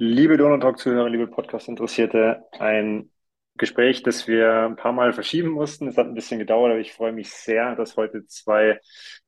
[0.00, 3.10] Liebe Donau-Talk-Zuhörer, liebe Podcast-Interessierte, ein
[3.56, 5.88] Gespräch, das wir ein paar Mal verschieben mussten.
[5.88, 8.78] Es hat ein bisschen gedauert, aber ich freue mich sehr, dass heute zwei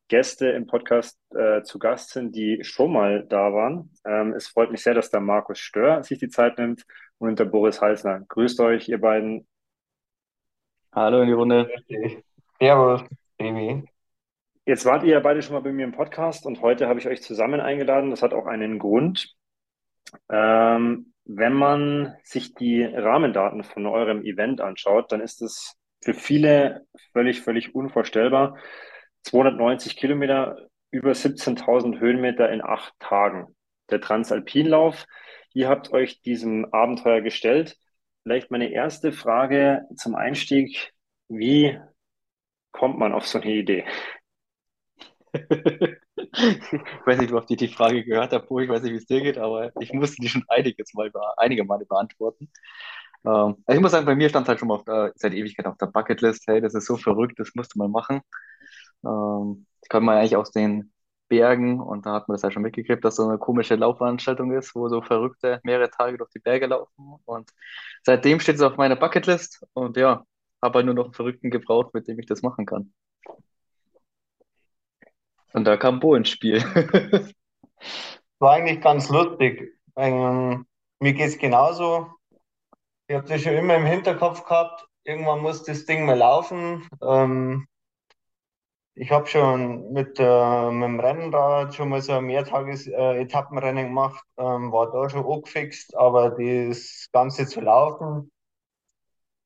[0.06, 3.90] Gäste im Podcast äh, zu Gast sind, die schon mal da waren.
[4.04, 6.84] Ähm, es freut mich sehr, dass der Markus Stör sich die Zeit nimmt
[7.18, 8.20] und der Boris Halsner.
[8.28, 9.48] Grüßt euch, ihr beiden.
[10.92, 11.68] Hallo in die Runde.
[12.60, 13.02] Servus,
[13.38, 13.82] Baby.
[14.66, 17.08] Jetzt wart ihr ja beide schon mal bei mir im Podcast und heute habe ich
[17.08, 18.10] euch zusammen eingeladen.
[18.10, 19.34] Das hat auch einen Grund.
[20.28, 26.86] Ähm, wenn man sich die Rahmendaten von eurem Event anschaut, dann ist es für viele
[27.12, 28.56] völlig, völlig unvorstellbar.
[29.22, 30.56] 290 Kilometer,
[30.90, 33.54] über 17.000 Höhenmeter in acht Tagen.
[33.90, 35.06] Der Transalpinlauf.
[35.52, 37.76] Ihr habt euch diesem Abenteuer gestellt.
[38.22, 40.92] Vielleicht meine erste Frage zum Einstieg.
[41.28, 41.78] Wie
[42.72, 43.84] kommt man auf so eine Idee?
[46.32, 49.20] Ich weiß nicht, ob ich die Frage gehört habe, ich weiß nicht, wie es dir
[49.22, 52.50] geht, aber ich musste die schon einiges mal, einige Male beantworten.
[53.24, 55.34] Ähm, also ich muss sagen, bei mir stand es halt schon mal auf der, seit
[55.34, 58.22] Ewigkeit auf der Bucketlist, hey, das ist so verrückt, das musste man machen.
[59.04, 60.92] Ähm, das kann man eigentlich aus den
[61.28, 64.74] Bergen und da hat man das halt schon mitgekriegt, dass so eine komische Laufveranstaltung ist,
[64.74, 67.50] wo so Verrückte mehrere Tage durch die Berge laufen und
[68.02, 70.24] seitdem steht es auf meiner Bucketlist und ja,
[70.62, 72.92] habe halt nur noch einen Verrückten gebraucht, mit dem ich das machen kann.
[75.52, 76.62] Und da kam Bo ins Spiel.
[78.38, 79.76] War eigentlich ganz lustig.
[79.96, 80.66] Ähm,
[81.00, 82.10] mir geht es genauso.
[83.08, 84.86] Ich habe das schon immer im Hinterkopf gehabt.
[85.04, 86.88] Irgendwann muss das Ding mal laufen.
[87.02, 87.66] Ähm,
[88.94, 94.22] ich habe schon mit, äh, mit dem Rennrad schon mal so ein Mehrtages-Etappenrennen äh, gemacht,
[94.36, 98.30] ähm, war da schon angefixt, aber das Ganze zu laufen,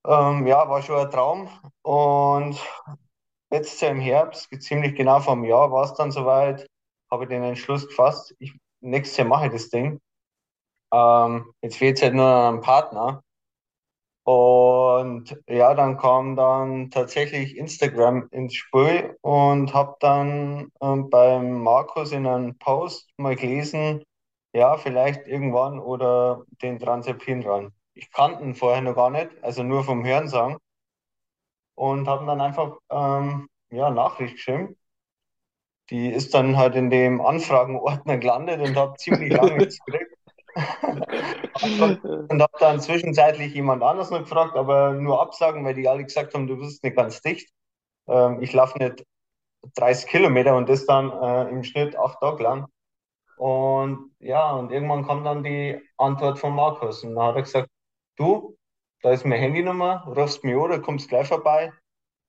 [0.07, 1.49] ähm, ja, war schon ein Traum.
[1.83, 2.61] Und
[3.51, 6.67] letztes Jahr im Herbst, ziemlich genau vor einem Jahr, war es dann soweit,
[7.11, 10.01] habe ich den Entschluss gefasst, ich, nächstes Jahr mache ich das Ding.
[10.93, 13.23] Ähm, jetzt fehlt es halt nur an einem Partner.
[14.25, 22.13] Und ja, dann kam dann tatsächlich Instagram ins Spiel und habe dann ähm, beim Markus
[22.13, 24.03] in einem Post mal gelesen,
[24.55, 29.85] ja, vielleicht irgendwann oder den Transalpin Ich kannte ihn vorher noch gar nicht, also nur
[29.85, 30.57] vom Hörensagen
[31.75, 34.77] und haben dann einfach ähm, ja, Nachricht geschrieben.
[35.91, 40.15] Die ist dann halt in dem Anfragenordner gelandet und habe ziemlich lange gekriegt.
[41.63, 46.33] und habe dann zwischenzeitlich jemand anders noch gefragt, aber nur Absagen, weil die alle gesagt
[46.35, 47.51] haben, du bist nicht ganz dicht.
[48.07, 49.05] Ähm, ich laufe nicht
[49.75, 52.67] 30 Kilometer und das dann äh, im Schnitt acht Tage lang.
[53.37, 57.69] Und ja, und irgendwann kam dann die Antwort von Markus und dann hat er gesagt,
[58.17, 58.57] du,
[59.05, 61.71] da ist meine Handynummer, rufst mich an, oder kommst gleich vorbei.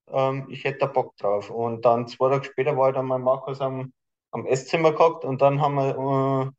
[0.08, 1.48] Ähm, ich hätte da Bock drauf.
[1.48, 3.94] Und dann zwei Tage später war ich dann mit Markus am,
[4.30, 6.50] am Esszimmer gehockt und dann haben wir, äh,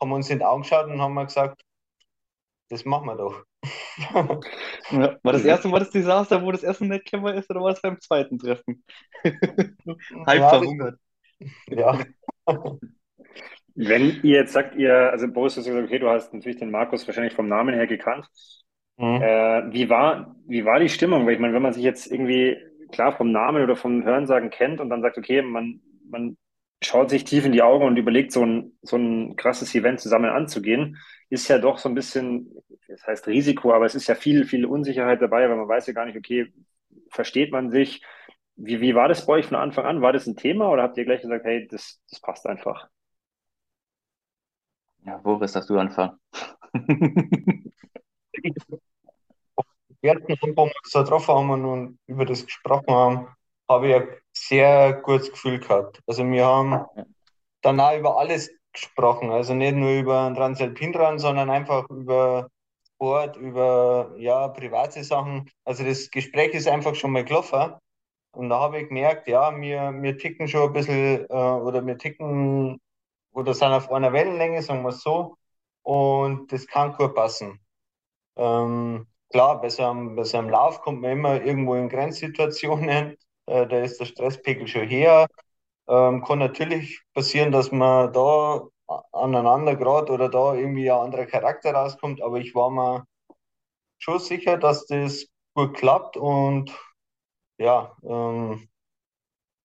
[0.00, 1.60] haben wir uns in die Augen geschaut und haben wir gesagt,
[2.70, 3.44] das machen wir doch.
[4.90, 7.72] Ja, war das erste Mal das Desaster, wo das Essen nicht clever ist, oder war
[7.72, 8.82] das beim zweiten Treffen?
[9.22, 10.98] Halb ja, verhungert.
[11.66, 11.98] Ja.
[13.74, 17.06] Wenn ihr jetzt sagt, ihr, also Boris hast gesagt, okay, du hast natürlich den Markus
[17.06, 18.26] wahrscheinlich vom Namen her gekannt.
[18.98, 19.22] Mhm.
[19.22, 21.26] Äh, wie war, wie war die Stimmung?
[21.26, 22.56] Weil ich meine, wenn man sich jetzt irgendwie
[22.92, 26.36] klar vom Namen oder vom Hörensagen kennt und dann sagt, okay, man, man
[26.82, 30.30] schaut sich tief in die Augen und überlegt, so ein, so ein krasses Event zusammen
[30.30, 30.96] anzugehen,
[31.30, 32.54] ist ja doch so ein bisschen,
[32.88, 35.92] das heißt Risiko, aber es ist ja viel, viel Unsicherheit dabei, weil man weiß ja
[35.92, 36.52] gar nicht, okay,
[37.10, 38.02] versteht man sich?
[38.56, 40.02] Wie, wie war das bei euch von Anfang an?
[40.02, 42.88] War das ein Thema oder habt ihr gleich gesagt, hey, das, das passt einfach?
[45.04, 46.18] Ja, Boris, dass du anfangen.
[50.02, 53.28] ersten Mal, wo wir uns da getroffen haben und über das gesprochen haben,
[53.68, 56.00] habe ich ein sehr gutes Gefühl gehabt.
[56.06, 56.84] Also wir haben
[57.62, 59.30] dann auch über alles gesprochen.
[59.30, 62.48] Also nicht nur über einen Transalpinrun, sondern einfach über
[62.94, 65.50] Sport, über ja, private Sachen.
[65.64, 67.74] Also das Gespräch ist einfach schon mal gelaufen.
[68.32, 71.98] Und da habe ich gemerkt, ja, wir, wir ticken schon ein bisschen, äh, oder wir
[71.98, 72.80] ticken,
[73.32, 75.36] oder sind auf einer Wellenlänge, sagen wir es so.
[75.82, 77.60] Und das kann gut passen.
[78.36, 83.16] Ähm, klar, bei so, einem, bei so einem Lauf kommt man immer irgendwo in Grenzsituationen.
[83.46, 85.26] Äh, da ist der Stresspegel schon her.
[85.88, 88.62] Ähm, kann natürlich passieren, dass man da
[89.12, 93.04] aneinander gerät oder da irgendwie ein anderer Charakter rauskommt, aber ich war mir
[93.98, 96.70] schon sicher, dass das gut klappt und
[97.58, 98.68] ja, ähm,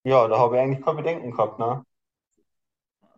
[0.05, 1.59] ja, da habe ich eigentlich keine Bedenken gehabt.
[1.59, 1.85] Ne?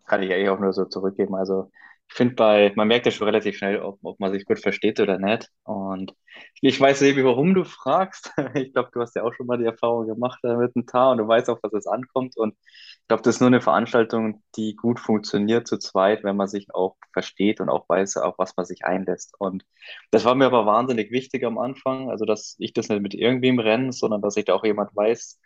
[0.06, 1.36] kann ich eigentlich auch nur so zurückgeben.
[1.36, 1.72] Also
[2.08, 5.00] ich finde bei, man merkt ja schon relativ schnell, ob, ob man sich gut versteht
[5.00, 5.50] oder nicht.
[5.64, 6.14] Und
[6.62, 8.32] ich weiß eben, warum du fragst.
[8.56, 11.12] Ich glaube, du hast ja auch schon mal die Erfahrung gemacht äh, mit dem Tar
[11.12, 12.38] und du weißt auch, was es ankommt.
[12.38, 12.56] Und
[13.06, 16.74] ich glaube, das ist nur eine Veranstaltung, die gut funktioniert zu zweit, wenn man sich
[16.74, 19.34] auch versteht und auch weiß, auf was man sich einlässt.
[19.40, 19.66] Und
[20.12, 22.10] das war mir aber wahnsinnig wichtig am Anfang.
[22.10, 25.40] Also, dass ich das nicht mit irgendwem renne, sondern dass ich da auch jemand weiß,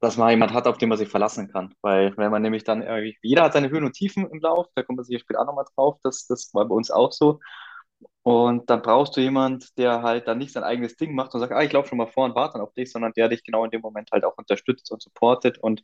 [0.00, 1.74] dass man jemand hat, auf den man sich verlassen kann.
[1.82, 4.82] Weil wenn man nämlich dann irgendwie, jeder hat seine Höhen und Tiefen im Lauf, da
[4.82, 7.40] kommt man sicher später auch nochmal drauf, das, das war bei uns auch so.
[8.22, 11.52] Und dann brauchst du jemand, der halt dann nicht sein eigenes Ding macht und sagt,
[11.52, 13.64] ah, ich laufe schon mal vor und warte dann auf dich, sondern der dich genau
[13.64, 15.82] in dem Moment halt auch unterstützt und supportet und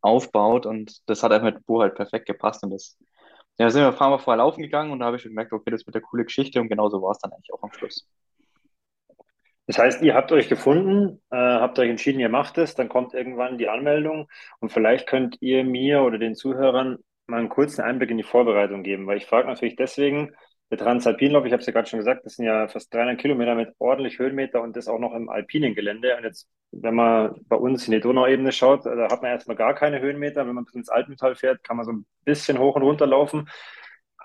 [0.00, 0.66] aufbaut.
[0.66, 2.62] Und das hat einfach mit Bo halt perfekt gepasst.
[2.64, 2.98] Und das,
[3.58, 5.52] ja, sind wir ein paar Mal vorher laufen gegangen und da habe ich schon gemerkt,
[5.52, 8.06] okay, das wird eine coole Geschichte und genauso war es dann eigentlich auch am Schluss.
[9.66, 13.14] Das heißt, ihr habt euch gefunden, äh, habt euch entschieden, ihr macht es, dann kommt
[13.14, 14.28] irgendwann die Anmeldung
[14.60, 18.82] und vielleicht könnt ihr mir oder den Zuhörern mal einen kurzen Einblick in die Vorbereitung
[18.84, 20.32] geben, weil ich frage natürlich deswegen,
[20.70, 23.54] der Transalpinlauf, ich habe es ja gerade schon gesagt, das sind ja fast 300 Kilometer
[23.54, 26.16] mit ordentlich Höhenmeter und das auch noch im alpinen Gelände.
[26.16, 29.74] Und jetzt, wenn man bei uns in die Donauebene schaut, da hat man erstmal gar
[29.74, 30.46] keine Höhenmeter.
[30.46, 33.48] Wenn man bis ins Alpental fährt, kann man so ein bisschen hoch und runter laufen.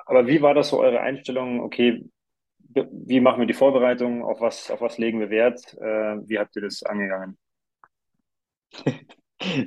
[0.05, 1.61] Aber wie war das so eure Einstellung?
[1.61, 2.03] Okay,
[2.73, 4.23] wie machen wir die Vorbereitung?
[4.23, 5.73] Auf was, auf was legen wir Wert?
[5.79, 7.37] Äh, wie habt ihr das angegangen?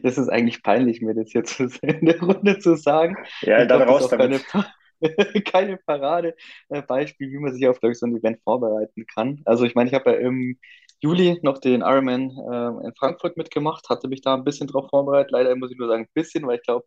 [0.04, 3.16] Das ist eigentlich peinlich, mir das jetzt in der Runde zu sagen.
[3.42, 4.44] Ja, ich dann glaub, raus damit.
[4.46, 4.66] Keine,
[5.44, 9.42] keine Paradebeispiel, wie man sich auf so ein Event vorbereiten kann.
[9.44, 10.58] Also ich meine, ich habe ja im
[11.00, 15.32] Juli noch den Ironman äh, in Frankfurt mitgemacht, hatte mich da ein bisschen drauf vorbereitet.
[15.32, 16.86] Leider muss ich nur sagen, ein bisschen, weil ich glaube,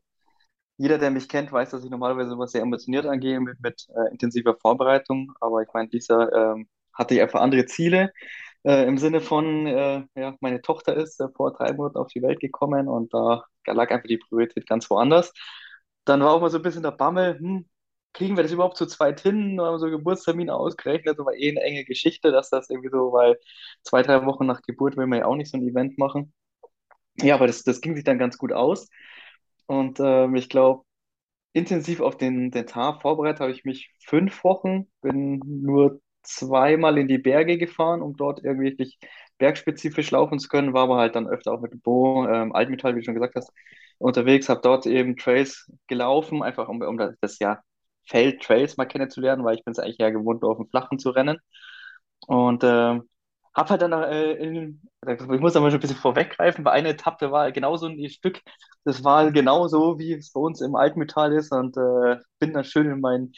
[0.77, 4.11] jeder, der mich kennt, weiß, dass ich normalerweise sowas sehr ambitioniert angehe mit, mit äh,
[4.11, 5.33] intensiver Vorbereitung.
[5.41, 8.13] Aber ich meine, dieser ähm, hatte ich einfach andere Ziele.
[8.63, 12.21] Äh, Im Sinne von, äh, ja, meine Tochter ist äh, vor drei Monaten auf die
[12.21, 15.33] Welt gekommen und da lag einfach die Priorität ganz woanders.
[16.05, 17.69] Dann war auch mal so ein bisschen der Bammel, hm,
[18.13, 19.59] kriegen wir das überhaupt zu zweit hin?
[19.59, 23.11] Oder haben so Geburtstermine ausgerechnet, das war eh eine enge Geschichte, dass das irgendwie so,
[23.13, 23.37] weil
[23.83, 26.33] zwei, drei Wochen nach Geburt will man ja auch nicht so ein Event machen.
[27.17, 28.89] Ja, aber das, das ging sich dann ganz gut aus.
[29.67, 30.83] Und ähm, ich glaube,
[31.53, 37.07] intensiv auf den, den Tag vorbereitet habe ich mich fünf Wochen, bin nur zweimal in
[37.07, 38.99] die Berge gefahren, um dort irgendwie wirklich
[39.37, 42.99] bergspezifisch laufen zu können, war aber halt dann öfter auch mit Bo, ähm, Altmetall, wie
[43.01, 43.51] du schon gesagt hast,
[43.99, 47.61] unterwegs, habe dort eben Trails gelaufen, einfach um, um das, das ja
[48.07, 51.09] Feld, Trails mal kennenzulernen, weil ich bin es eigentlich ja gewohnt, auf dem Flachen zu
[51.11, 51.39] rennen.
[52.27, 52.99] Und äh,
[53.57, 57.31] hab halt dann, äh, in, ich muss aber schon ein bisschen vorweggreifen, weil eine Etappe
[57.31, 58.41] war genauso ein Stück,
[58.85, 62.89] das war genauso, wie es bei uns im Altmetall ist und äh, bin dann schön
[62.91, 63.33] in meinen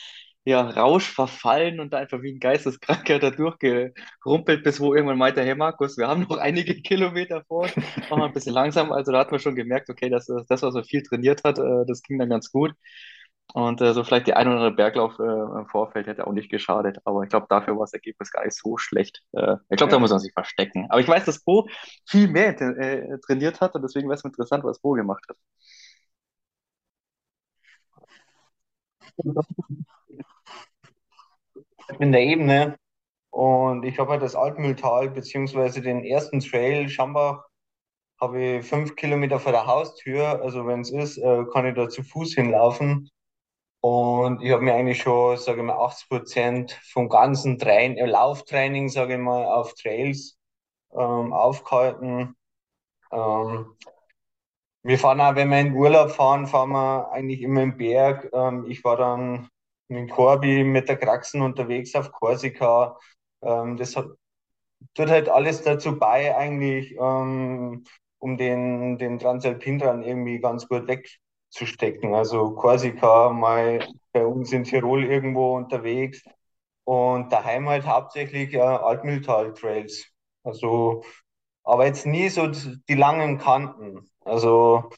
[0.45, 5.55] ja, Rausch verfallen und einfach wie ein Geisteskranker da durchgerumpelt, bis wo irgendwann meinte, hey
[5.55, 7.75] Markus, wir haben noch einige Kilometer vor uns,
[8.09, 8.91] machen wir ein bisschen langsam.
[8.91, 11.85] Also da hat man schon gemerkt, okay, das, das was er viel trainiert hat, äh,
[11.87, 12.73] das ging dann ganz gut.
[13.53, 16.51] Und äh, so vielleicht die ein oder andere Berglauf äh, im Vorfeld hätte auch nicht
[16.51, 16.99] geschadet.
[17.05, 19.23] Aber ich glaube, dafür war das Ergebnis gar nicht so schlecht.
[19.33, 19.97] Äh, ich glaube, ja.
[19.97, 20.85] da muss man sich verstecken.
[20.89, 21.67] Aber ich weiß, dass Bo
[22.07, 25.37] viel mehr äh, trainiert hat und deswegen wäre es interessant, was Bo gemacht hat.
[31.99, 32.77] In der Ebene
[33.31, 37.45] und ich habe halt das Altmühltal beziehungsweise den ersten Trail Schambach
[38.19, 40.41] habe ich fünf Kilometer vor der Haustür.
[40.41, 43.09] Also wenn es ist, äh, kann ich da zu Fuß hinlaufen.
[43.81, 48.05] Und ich habe mir eigentlich schon, sage ich mal, 80 Prozent vom ganzen Train äh,
[48.05, 50.37] Lauftraining, sage ich mal, auf Trails
[50.91, 52.35] ähm, aufgehalten.
[53.11, 53.77] Ähm,
[54.83, 58.29] wir fahren auch, wenn wir in Urlaub fahren, fahren wir eigentlich immer im Berg.
[58.33, 59.49] Ähm, ich war dann
[59.87, 62.97] mit Corby mit der Kraxen unterwegs auf Korsika.
[63.41, 64.07] Ähm, das hat,
[64.93, 67.83] tut halt alles dazu bei, eigentlich, ähm,
[68.19, 72.13] um den, den Transalpin irgendwie ganz gut weg zu stecken.
[72.15, 73.79] Also Korsika, mal
[74.13, 76.23] bei uns in Tirol irgendwo unterwegs
[76.85, 80.07] und daheim halt hauptsächlich äh, Altmühltal-Trails.
[80.43, 81.03] Also,
[81.63, 84.09] aber jetzt nie so die langen Kanten.
[84.25, 84.89] Also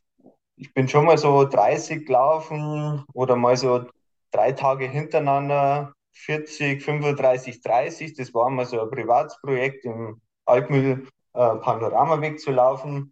[0.55, 3.85] ich bin schon mal so 30 gelaufen oder mal so
[4.31, 8.15] drei Tage hintereinander 40, 35, 30.
[8.15, 13.11] Das war mal so ein Privatsprojekt im Altmühl äh, zu laufen.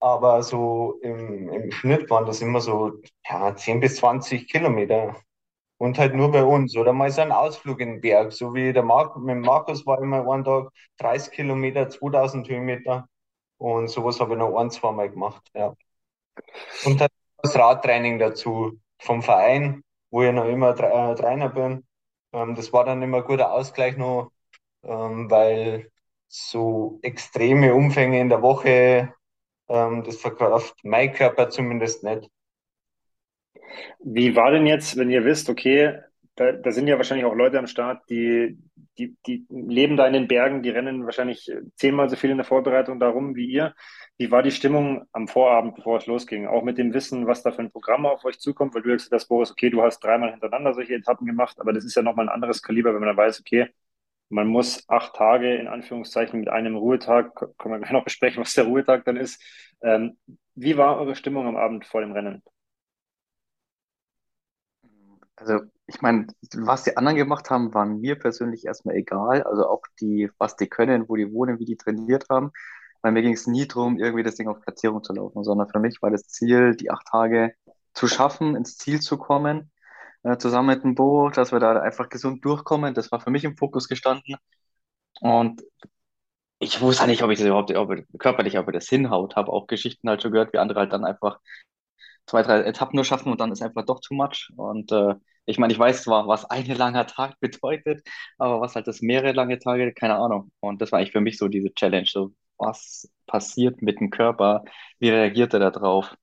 [0.00, 2.92] Aber so im, im Schnitt waren das immer so
[3.28, 5.16] ja, 10 bis 20 Kilometer.
[5.78, 6.76] Und halt nur bei uns.
[6.76, 8.32] Oder mal so ein Ausflug in den Berg.
[8.32, 13.08] So wie der Mark, mit Markus war immer einen Tag 30 Kilometer, 2000 Höhenmeter.
[13.58, 15.42] Und sowas habe ich noch ein, zwei Mal gemacht.
[15.54, 15.74] Ja.
[16.84, 17.12] Und halt
[17.42, 21.86] das Radtraining dazu vom Verein, wo ich noch immer äh, Trainer bin.
[22.32, 24.32] Ähm, das war dann immer ein guter Ausgleich noch,
[24.82, 25.90] ähm, weil
[26.28, 29.14] so extreme Umfänge in der Woche
[29.68, 32.30] ähm, das verkauft mein Körper zumindest nicht.
[34.00, 36.00] Wie war denn jetzt, wenn ihr wisst, okay,
[36.38, 38.58] da, da sind ja wahrscheinlich auch Leute am Start, die,
[38.96, 42.46] die, die leben da in den Bergen, die rennen wahrscheinlich zehnmal so viel in der
[42.46, 43.74] Vorbereitung darum wie ihr.
[44.18, 46.46] Wie war die Stimmung am Vorabend, bevor es losging?
[46.46, 49.12] Auch mit dem Wissen, was da für ein Programm auf euch zukommt, weil du jetzt
[49.12, 52.26] das Boris, okay, du hast dreimal hintereinander solche Etappen gemacht, aber das ist ja nochmal
[52.26, 53.68] ein anderes Kaliber, wenn man dann weiß, okay,
[54.28, 58.54] man muss acht Tage in Anführungszeichen mit einem Ruhetag, können wir gleich noch besprechen, was
[58.54, 59.42] der Ruhetag dann ist.
[59.82, 60.18] Ähm,
[60.54, 62.42] wie war eure Stimmung am Abend vor dem Rennen?
[65.36, 69.42] Also, ich meine, was die anderen gemacht haben, war mir persönlich erstmal egal.
[69.44, 72.50] Also auch die, was die können, wo die wohnen, wie die trainiert haben.
[73.00, 75.78] Weil mir ging es nie darum, irgendwie das Ding auf Platzierung zu laufen, sondern für
[75.78, 77.54] mich war das Ziel, die acht Tage
[77.94, 79.70] zu schaffen, ins Ziel zu kommen,
[80.22, 82.94] äh, zusammen mit dem Bo, dass wir da einfach gesund durchkommen.
[82.94, 84.36] Das war für mich im Fokus gestanden.
[85.20, 85.62] Und
[86.60, 89.36] ich wusste nicht, ob ich das überhaupt, ob, körperlich, ob ich das hinhaut.
[89.36, 91.38] Habe auch Geschichten halt schon gehört, wie andere halt dann einfach
[92.26, 94.50] zwei, drei Etappen nur schaffen und dann ist einfach doch too much.
[94.56, 95.14] Und äh,
[95.46, 98.06] ich meine, ich weiß zwar, was ein langer Tag bedeutet,
[98.38, 100.52] aber was halt das mehrere lange Tage, keine Ahnung.
[100.60, 102.06] Und das war eigentlich für mich so diese Challenge.
[102.08, 104.64] So, was passiert mit dem Körper?
[104.98, 106.16] Wie reagiert er da drauf?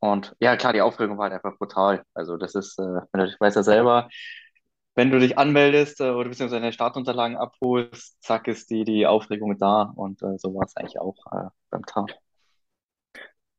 [0.00, 2.04] Und ja, klar, die Aufregung war halt einfach brutal.
[2.14, 4.08] Also das ist, äh, ich weiß ja selber,
[4.94, 9.58] wenn du dich anmeldest äh, oder beziehungsweise deine Startunterlagen abholst, zack, ist die, die Aufregung
[9.58, 9.82] da.
[9.96, 12.14] Und äh, so war es eigentlich auch äh, beim Tag.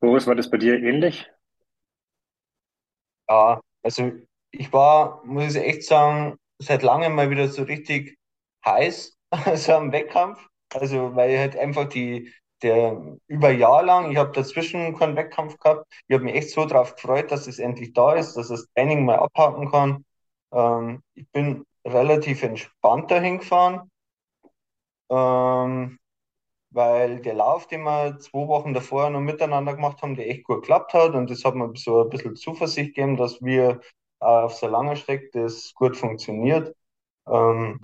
[0.01, 1.25] Boris, war das bei dir ähnlich?
[3.29, 4.11] Ja, also
[4.51, 8.17] ich war, muss ich echt sagen, seit langem mal wieder so richtig
[8.65, 9.17] heiß,
[9.55, 10.45] so am Wettkampf.
[10.73, 12.31] Also, weil halt einfach die,
[12.63, 15.85] der über Jahr lang, ich habe dazwischen keinen Wettkampf gehabt.
[16.07, 19.05] Ich habe mich echt so darauf gefreut, dass es endlich da ist, dass das Training
[19.05, 20.05] mal abhaken kann.
[20.51, 23.89] Ähm, ich bin relativ entspannt dahin gefahren.
[25.09, 25.99] Ähm,
[26.71, 30.61] weil der Lauf, den wir zwei Wochen davor noch miteinander gemacht haben, der echt gut
[30.61, 33.81] geklappt hat und das hat mir so ein bisschen Zuversicht gegeben, dass wir
[34.19, 36.75] auf so langer Strecke das gut funktioniert.
[37.27, 37.81] Ähm,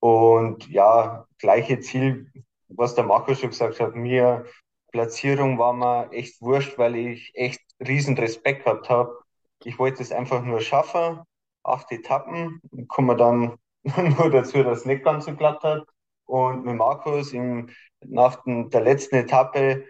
[0.00, 2.32] und ja, gleiche Ziel,
[2.76, 4.44] was der Marco schon gesagt hat, mir
[4.92, 9.18] Platzierung war mir echt wurscht, weil ich echt riesen Respekt gehabt habe.
[9.64, 11.20] Ich wollte es einfach nur schaffen,
[11.64, 13.56] acht Etappen, kommen wir dann
[14.18, 15.84] nur dazu, dass es nicht ganz so glatt hat.
[16.26, 17.70] Und mit Markus im,
[18.04, 19.84] nach den, der letzten Etappe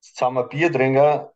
[0.00, 1.26] zusammen Bier trinken,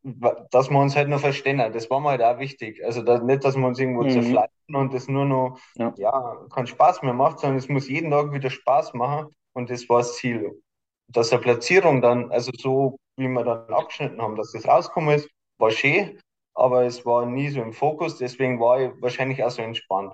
[0.50, 1.58] dass wir uns halt noch verstehen.
[1.58, 2.84] Das war mir halt auch wichtig.
[2.84, 4.10] Also da, nicht, dass wir uns irgendwo mhm.
[4.10, 5.92] zerfleischen und das nur noch ja.
[5.96, 6.36] ja.
[6.50, 9.98] keinen Spaß mehr macht, sondern es muss jeden Tag wieder Spaß machen und das war
[9.98, 10.62] das Ziel.
[11.08, 15.28] Dass eine Platzierung dann, also so wie wir dann abgeschnitten haben, dass das rausgekommen ist,
[15.58, 16.20] war schön,
[16.54, 20.12] aber es war nie so im Fokus, deswegen war ich wahrscheinlich auch so entspannt.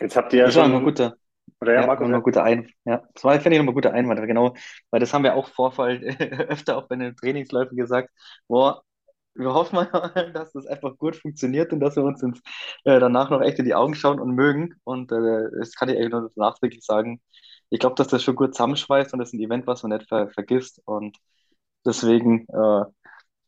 [0.00, 0.72] Jetzt habt ihr ja das schon.
[0.72, 1.16] War ein guter,
[1.60, 4.26] oder ja, ja Markus, ein guter Ein, ja, das war, finde ich, ein guter Einwand,
[4.26, 4.54] genau,
[4.90, 6.00] weil das haben wir auch Vorfall
[6.48, 8.08] öfter auch bei den Trainingsläufen gesagt,
[8.48, 8.82] boah,
[9.34, 9.84] wir hoffen mal,
[10.34, 12.40] dass das einfach gut funktioniert und dass wir uns ins,
[12.84, 14.74] äh, danach noch echt in die Augen schauen und mögen.
[14.84, 17.20] Und äh, das kann ich eigentlich nur nachträglich sagen.
[17.72, 20.06] Ich glaube, dass das schon gut zusammenschweißt und das ist ein Event, was man nicht
[20.08, 20.82] ver vergisst.
[20.84, 21.16] Und
[21.86, 22.84] deswegen äh,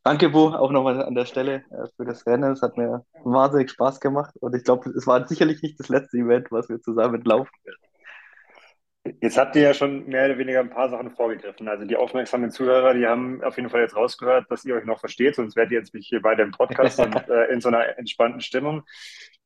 [0.03, 2.53] danke, Bo, auch nochmal an der Stelle äh, für das Rennen.
[2.53, 6.19] Es hat mir wahnsinnig Spaß gemacht und ich glaube, es war sicherlich nicht das letzte
[6.19, 7.94] Event, was wir zusammen laufen werden.
[9.21, 11.69] Jetzt habt ihr ja schon mehr oder weniger ein paar Sachen vorgegriffen.
[11.69, 14.99] Also die aufmerksamen Zuhörer, die haben auf jeden Fall jetzt rausgehört, dass ihr euch noch
[14.99, 17.99] versteht, sonst wärt ihr jetzt nicht hier bei dem Podcast und äh, in so einer
[17.99, 18.83] entspannten Stimmung.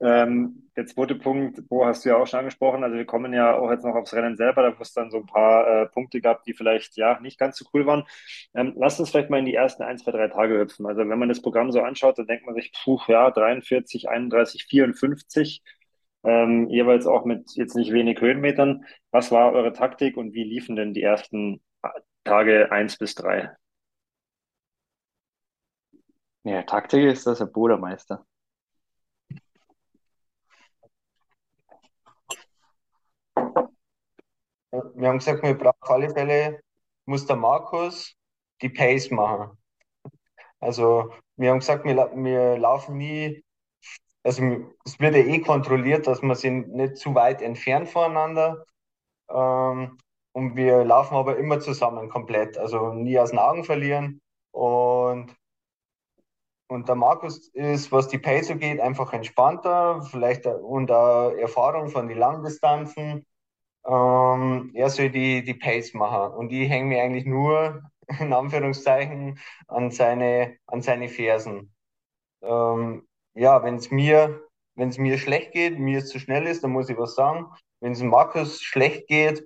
[0.00, 2.84] Ähm, der zweite Punkt, Bo, hast du ja auch schon angesprochen.
[2.84, 5.18] Also wir kommen ja auch jetzt noch aufs Rennen selber, da wo es dann so
[5.18, 8.04] ein paar äh, Punkte gab, die vielleicht ja nicht ganz so cool waren.
[8.54, 10.86] Ähm, lasst uns vielleicht mal in die ersten ein, zwei, drei Tage hüpfen.
[10.86, 14.66] Also wenn man das Programm so anschaut, dann denkt man sich, puh, ja, 43, 31,
[14.66, 15.64] 54
[16.24, 18.84] ähm, jeweils auch mit jetzt nicht wenig Höhenmetern.
[19.10, 21.60] Was war eure Taktik und wie liefen denn die ersten
[22.24, 23.50] Tage eins bis drei?
[26.44, 28.24] Ja, Taktik ist das der Brudermeister.
[34.94, 36.60] Wir haben gesagt, wir brauchen auf alle Fälle,
[37.06, 38.14] muss der Markus
[38.62, 39.56] die Pace machen.
[40.60, 43.44] Also wir haben gesagt, wir, wir laufen nie
[44.24, 44.42] also
[44.84, 48.64] es wird ja eh kontrolliert, dass man sich nicht zu weit entfernt voneinander.
[49.30, 49.98] Ähm,
[50.32, 54.20] und wir laufen aber immer zusammen komplett, also nie aus den Augen verlieren.
[54.52, 55.34] Und,
[56.68, 62.18] und der Markus ist, was die Pace geht, einfach entspannter, vielleicht und Erfahrung von den
[62.18, 63.26] Langdistanzen.
[63.86, 66.34] Ähm, er soll die, die Pace machen.
[66.34, 67.82] Und ich hänge mir eigentlich nur,
[68.20, 71.74] in Anführungszeichen, an seine, an seine Fersen.
[72.42, 73.07] Ähm,
[73.38, 74.42] ja, wenn es mir,
[74.74, 77.46] wenn es mir schlecht geht, mir es zu schnell ist, dann muss ich was sagen.
[77.80, 79.44] Wenn es Markus schlecht geht,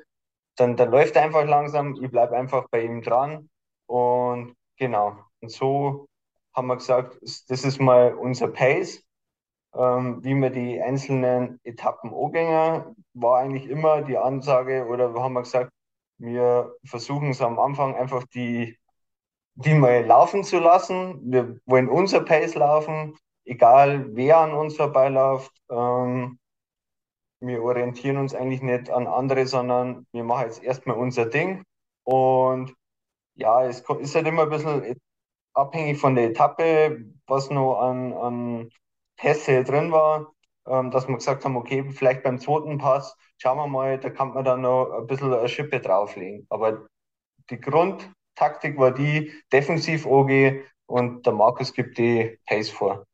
[0.57, 1.95] dann, dann läuft er einfach langsam.
[2.03, 3.51] Ich bleibe einfach bei ihm dran.
[3.87, 5.19] Und genau.
[5.41, 6.07] Und so
[6.55, 7.19] haben wir gesagt,
[7.49, 9.03] das ist mal unser Pace,
[9.75, 15.43] ähm, wie wir die einzelnen Etappen angehen, war eigentlich immer die Ansage oder haben wir
[15.43, 15.71] gesagt,
[16.19, 18.79] wir versuchen es am Anfang einfach die,
[19.55, 21.21] die mal laufen zu lassen.
[21.31, 25.53] Wir wollen unser Pace laufen, egal wer an uns vorbeiläuft.
[25.71, 26.39] Ähm,
[27.41, 31.65] wir orientieren uns eigentlich nicht an andere, sondern wir machen jetzt erstmal unser Ding.
[32.05, 32.75] Und
[33.35, 34.97] ja, es ist halt immer ein bisschen
[35.55, 38.71] abhängig von der Etappe, was noch an, an
[39.17, 40.33] Pässe drin war,
[40.67, 44.33] ähm, dass wir gesagt haben, okay, vielleicht beim zweiten Pass schauen wir mal, da kann
[44.35, 46.47] man dann noch ein bisschen eine Schippe drauflegen.
[46.49, 46.87] Aber
[47.51, 53.07] die Grundtaktik war die, defensiv OG und der Markus gibt die Pace vor.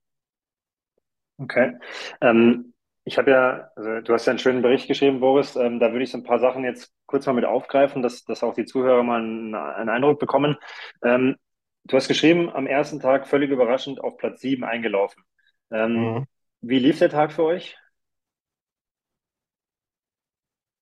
[1.39, 1.79] Okay.
[2.21, 5.57] Ähm, ich habe ja, also du hast ja einen schönen Bericht geschrieben, Boris.
[5.57, 8.43] Ähm, da würde ich so ein paar Sachen jetzt kurz mal mit aufgreifen, dass, dass
[8.43, 10.57] auch die Zuhörer mal einen, einen Eindruck bekommen.
[11.03, 11.37] Ähm,
[11.85, 15.23] du hast geschrieben, am ersten Tag völlig überraschend auf Platz 7 eingelaufen.
[15.71, 16.27] Ähm, mhm.
[16.61, 17.79] Wie lief der Tag für euch?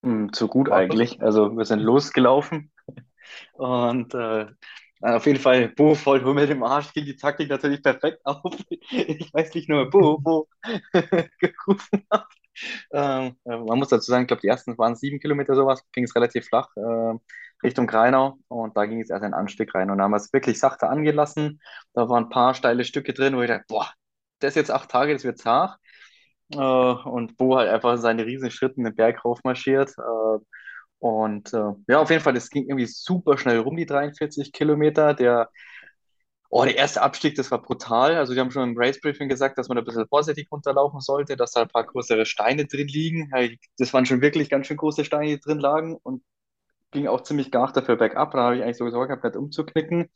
[0.03, 1.21] Hm, zu gut eigentlich.
[1.21, 2.71] Also wir sind losgelaufen
[3.53, 4.47] und äh,
[5.01, 8.41] auf jeden Fall Bo voll mit dem Arsch ging die Taktik natürlich perfekt auf.
[8.91, 10.47] Ich weiß nicht nur, Bo, Bo
[11.39, 12.25] gerufen hat.
[12.91, 16.05] Ähm, äh, man muss dazu sagen, ich glaube, die ersten waren sieben Kilometer sowas, ging
[16.05, 17.13] es relativ flach äh,
[17.63, 20.33] Richtung Greinau und da ging es erst ein Anstieg rein und da haben wir es
[20.33, 21.61] wirklich sachte angelassen.
[21.93, 23.91] Da waren ein paar steile Stücke drin, wo ich dachte, boah,
[24.39, 25.77] das jetzt acht Tage, das wird zart.
[26.53, 29.91] Äh, und Bo halt einfach seine riesen Schritte in den Berg raufmarschiert.
[29.97, 30.39] Äh,
[30.99, 35.13] und äh, ja, auf jeden Fall, das ging irgendwie super schnell rum, die 43 Kilometer.
[35.13, 35.49] Der,
[36.49, 38.15] oh, der erste Abstieg, das war brutal.
[38.15, 41.37] Also, die haben schon im Race Briefing gesagt, dass man ein bisschen vorsichtig runterlaufen sollte,
[41.37, 43.31] dass da ein paar größere Steine drin liegen.
[43.77, 46.23] Das waren schon wirklich ganz schön große Steine, die drin lagen und
[46.91, 48.31] ging auch ziemlich gar dafür bergab.
[48.33, 50.09] Da habe ich eigentlich so Sorge nicht umzuknicken.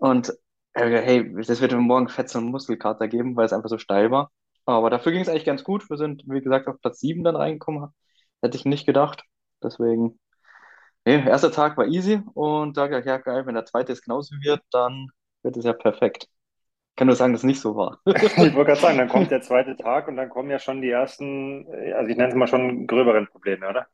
[0.00, 0.32] Und
[0.74, 4.30] hey, das wird mir morgen Fett und Muskelkater geben, weil es einfach so steil war.
[4.66, 5.88] Aber dafür ging es eigentlich ganz gut.
[5.90, 7.90] Wir sind, wie gesagt, auf Platz 7 dann reingekommen.
[8.42, 9.24] Hätte ich nicht gedacht.
[9.62, 10.18] Deswegen,
[11.04, 14.02] nee, erster Tag war easy und da dachte ich, ja geil, wenn der zweite es
[14.02, 15.08] genauso wird, dann
[15.42, 16.28] wird es ja perfekt.
[16.90, 18.00] Ich kann nur sagen, dass es nicht so war.
[18.06, 20.90] Ich wollte gerade sagen, dann kommt der zweite Tag und dann kommen ja schon die
[20.90, 23.88] ersten, also ich nenne es mal schon gröberen Probleme, oder?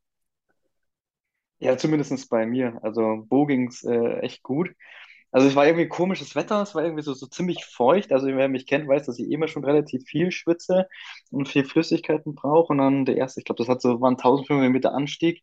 [1.58, 2.78] Ja, zumindest bei mir.
[2.82, 4.70] Also Bo ging es äh, echt gut.
[5.32, 8.12] Also es war irgendwie komisches Wetter, es war irgendwie so, so ziemlich feucht.
[8.12, 10.88] Also wer mich kennt, weiß, dass ich immer schon relativ viel schwitze
[11.30, 12.72] und viel Flüssigkeiten brauche.
[12.72, 15.42] Und dann der erste, ich glaube, das hat so, waren 1500 Meter Anstieg.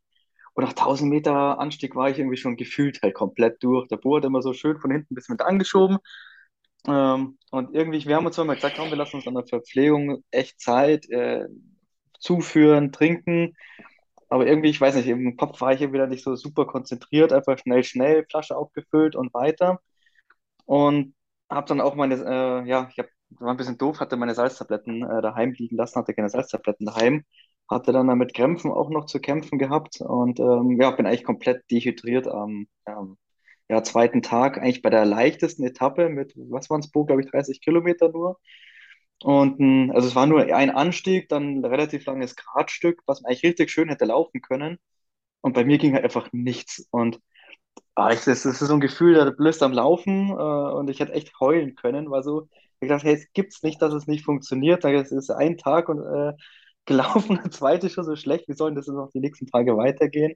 [0.54, 3.88] Und nach 1000 Meter Anstieg war ich irgendwie schon gefühlt halt komplett durch.
[3.88, 5.98] Der Bo hat immer so schön von hinten bis mit angeschoben.
[6.88, 10.24] Ähm, und irgendwie, wir haben uns zwar gesagt, komm, wir lassen uns an der Verpflegung
[10.32, 11.48] echt Zeit, äh,
[12.20, 13.56] zuführen, trinken.
[14.30, 17.58] Aber irgendwie, ich weiß nicht, im Kopf war ich wieder nicht so super konzentriert, einfach
[17.60, 19.82] schnell, schnell, Flasche aufgefüllt und weiter.
[20.66, 21.16] Und
[21.50, 25.04] habe dann auch meine, äh, ja, ich hab, war ein bisschen doof, hatte meine Salztabletten
[25.04, 27.26] äh, daheim liegen lassen, hatte keine Salztabletten daheim,
[27.72, 31.64] hatte dann mit Krämpfen auch noch zu kämpfen gehabt und ähm, ja, bin eigentlich komplett
[31.72, 33.18] dehydriert am ähm,
[33.70, 37.62] ja, zweiten Tag, eigentlich bei der leichtesten Etappe mit, was waren es, glaube ich, 30
[37.62, 38.38] Kilometer nur.
[39.24, 43.30] Und ein, also es war nur ein Anstieg, dann ein relativ langes Gradstück, was man
[43.30, 44.78] eigentlich richtig schön hätte laufen können.
[45.42, 46.88] Und bei mir ging halt einfach nichts.
[46.92, 47.20] Und
[47.96, 51.14] ah, das, das ist so ein Gefühl, da blößt am Laufen äh, und ich hätte
[51.14, 52.48] echt heulen können, weil so,
[52.82, 54.84] ich dachte, hey, es gibt's nicht, dass es nicht funktioniert.
[54.86, 56.34] Es ist ein Tag und äh,
[56.86, 58.48] gelaufen, der zweite schon so schlecht.
[58.48, 60.34] Wie sollen das jetzt noch die nächsten Tage weitergehen?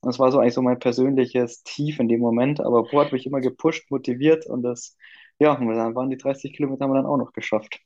[0.00, 2.60] Und das war so eigentlich so mein persönliches Tief in dem Moment.
[2.60, 4.96] Aber Bo hat mich immer gepusht, motiviert und das,
[5.38, 7.80] ja, und dann waren die 30 Kilometer haben wir dann auch noch geschafft.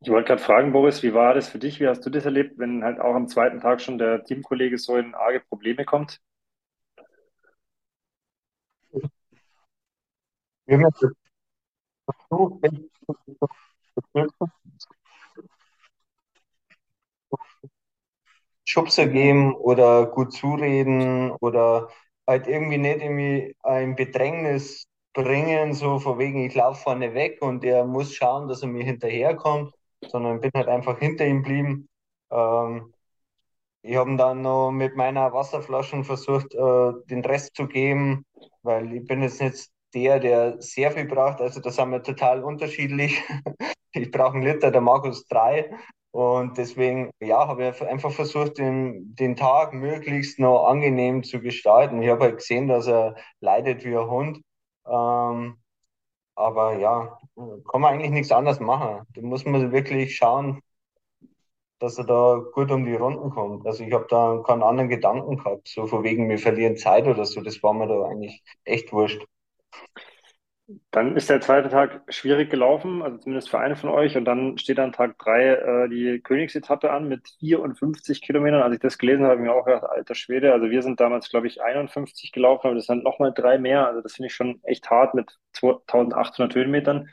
[0.00, 1.80] Ich wollte gerade fragen, Boris, wie war das für dich?
[1.80, 4.96] Wie hast du das erlebt, wenn halt auch am zweiten Tag schon der Teamkollege so
[4.96, 6.20] in arge Probleme kommt?
[10.66, 11.04] Wir haben jetzt
[18.68, 21.88] Schubser geben oder gut zureden oder
[22.26, 27.62] halt irgendwie nicht irgendwie ein Bedrängnis bringen, so von wegen, ich laufe vorne weg und
[27.64, 29.72] der muss schauen, dass er mir hinterherkommt,
[30.06, 31.88] sondern bin halt einfach hinter ihm geblieben.
[32.30, 32.92] Ähm,
[33.82, 38.24] ich habe dann noch mit meiner Wasserflasche versucht, äh, den Rest zu geben,
[38.62, 41.40] weil ich bin jetzt nicht der, der sehr viel braucht.
[41.40, 43.22] Also da sind wir total unterschiedlich.
[43.92, 45.70] ich brauche einen Liter, der Markus drei.
[46.10, 52.02] Und deswegen, ja, habe ich einfach versucht, den, den Tag möglichst noch angenehm zu gestalten.
[52.02, 54.40] Ich habe halt gesehen, dass er leidet wie ein Hund.
[54.86, 55.58] Ähm,
[56.36, 57.18] aber ja,
[57.70, 59.06] kann man eigentlich nichts anderes machen.
[59.14, 60.62] Da muss man wirklich schauen,
[61.80, 63.66] dass er da gut um die Runden kommt.
[63.66, 67.24] Also ich habe da keinen anderen Gedanken gehabt, so von wegen, wir verlieren Zeit oder
[67.24, 67.40] so.
[67.40, 69.24] Das war mir da eigentlich echt wurscht.
[70.90, 74.18] Dann ist der zweite Tag schwierig gelaufen, also zumindest für einen von euch.
[74.18, 78.60] Und dann steht an Tag drei äh, die Königsetappe an mit 54 Kilometern.
[78.62, 80.52] Als ich das gelesen habe, habe ich mir auch gedacht, alter Schwede.
[80.52, 83.86] Also wir sind damals, glaube ich, 51 gelaufen, aber das sind nochmal drei mehr.
[83.86, 87.08] Also das finde ich schon echt hart mit 2800 Höhenmetern.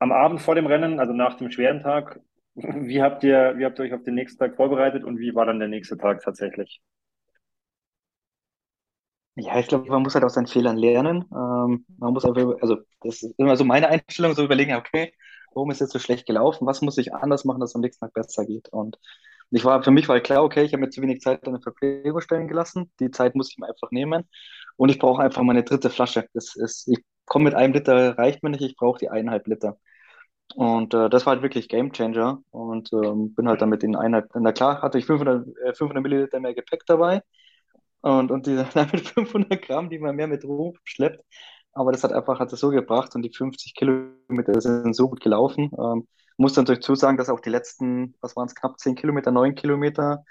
[0.00, 2.20] Am Abend vor dem Rennen, also nach dem schweren Tag,
[2.54, 5.46] wie habt ihr, wie habt ihr euch auf den nächsten Tag vorbereitet und wie war
[5.46, 6.80] dann der nächste Tag tatsächlich?
[9.40, 11.24] Ja, ich glaube, man muss halt aus seinen Fehlern lernen.
[11.32, 15.12] Ähm, man muss einfach, also das ist immer so meine Einstellung, so überlegen, okay,
[15.54, 16.66] warum ist jetzt so schlecht gelaufen?
[16.66, 18.68] Was muss ich anders machen, dass es am nächsten Tag besser geht?
[18.70, 18.98] Und
[19.50, 21.62] ich war, für mich war klar, okay, ich habe mir zu wenig Zeit an der
[21.62, 22.90] Verpflegung stellen gelassen.
[23.00, 24.28] Die Zeit muss ich mir einfach nehmen.
[24.76, 26.26] Und ich brauche einfach meine dritte Flasche.
[26.34, 29.78] Das ist, ich komme mit einem Liter, reicht mir nicht, ich brauche die eineinhalb Liter.
[30.56, 32.42] Und äh, das war halt wirklich Game Changer.
[32.50, 36.40] Und ähm, bin halt damit in eineinhalb, na klar, hatte ich 500, äh, 500 Milliliter
[36.40, 37.22] mehr Gepäck dabei.
[38.00, 41.24] Und, und diese damit 500 Gramm, die man mehr mit rumschleppt.
[41.72, 45.20] Aber das hat einfach, hat es so gebracht und die 50 Kilometer sind so gut
[45.20, 45.70] gelaufen.
[45.78, 46.06] Ähm,
[46.36, 49.54] muss dann natürlich zusagen, dass auch die letzten, was waren es, knapp 10 Kilometer, 9
[49.54, 50.24] Kilometer,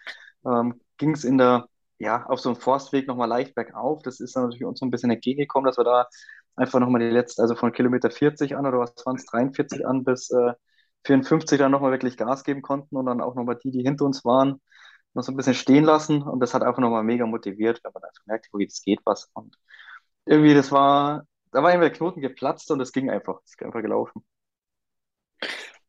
[0.45, 1.67] ähm, ging es in der,
[1.99, 4.01] ja, auf so einem Forstweg nochmal leicht bergauf.
[4.03, 6.08] Das ist dann natürlich uns so ein bisschen entgegengekommen, dass wir da
[6.56, 10.03] einfach nochmal die letzte, also von Kilometer 40 an oder was waren es, 43 an
[10.03, 10.53] bis äh,
[11.06, 14.25] 54 dann nochmal wirklich Gas geben konnten und dann auch nochmal die, die hinter uns
[14.25, 14.62] waren,
[15.13, 18.03] noch so ein bisschen stehen lassen und das hat einfach nochmal mega motiviert, wenn man
[18.03, 19.57] einfach merkt, okay, das geht was und
[20.25, 23.63] irgendwie, das war, da war irgendwie der Knoten geplatzt und es ging einfach, es ist
[23.63, 24.23] einfach gelaufen.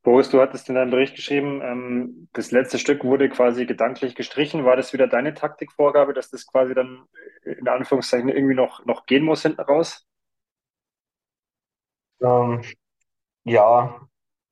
[0.03, 4.65] Boris, du hattest in deinem Bericht geschrieben, ähm, das letzte Stück wurde quasi gedanklich gestrichen.
[4.65, 7.05] War das wieder deine Taktikvorgabe, dass das quasi dann
[7.45, 10.07] in Anführungszeichen irgendwie noch, noch gehen muss hinten raus?
[12.21, 12.63] Ähm,
[13.45, 14.08] ja,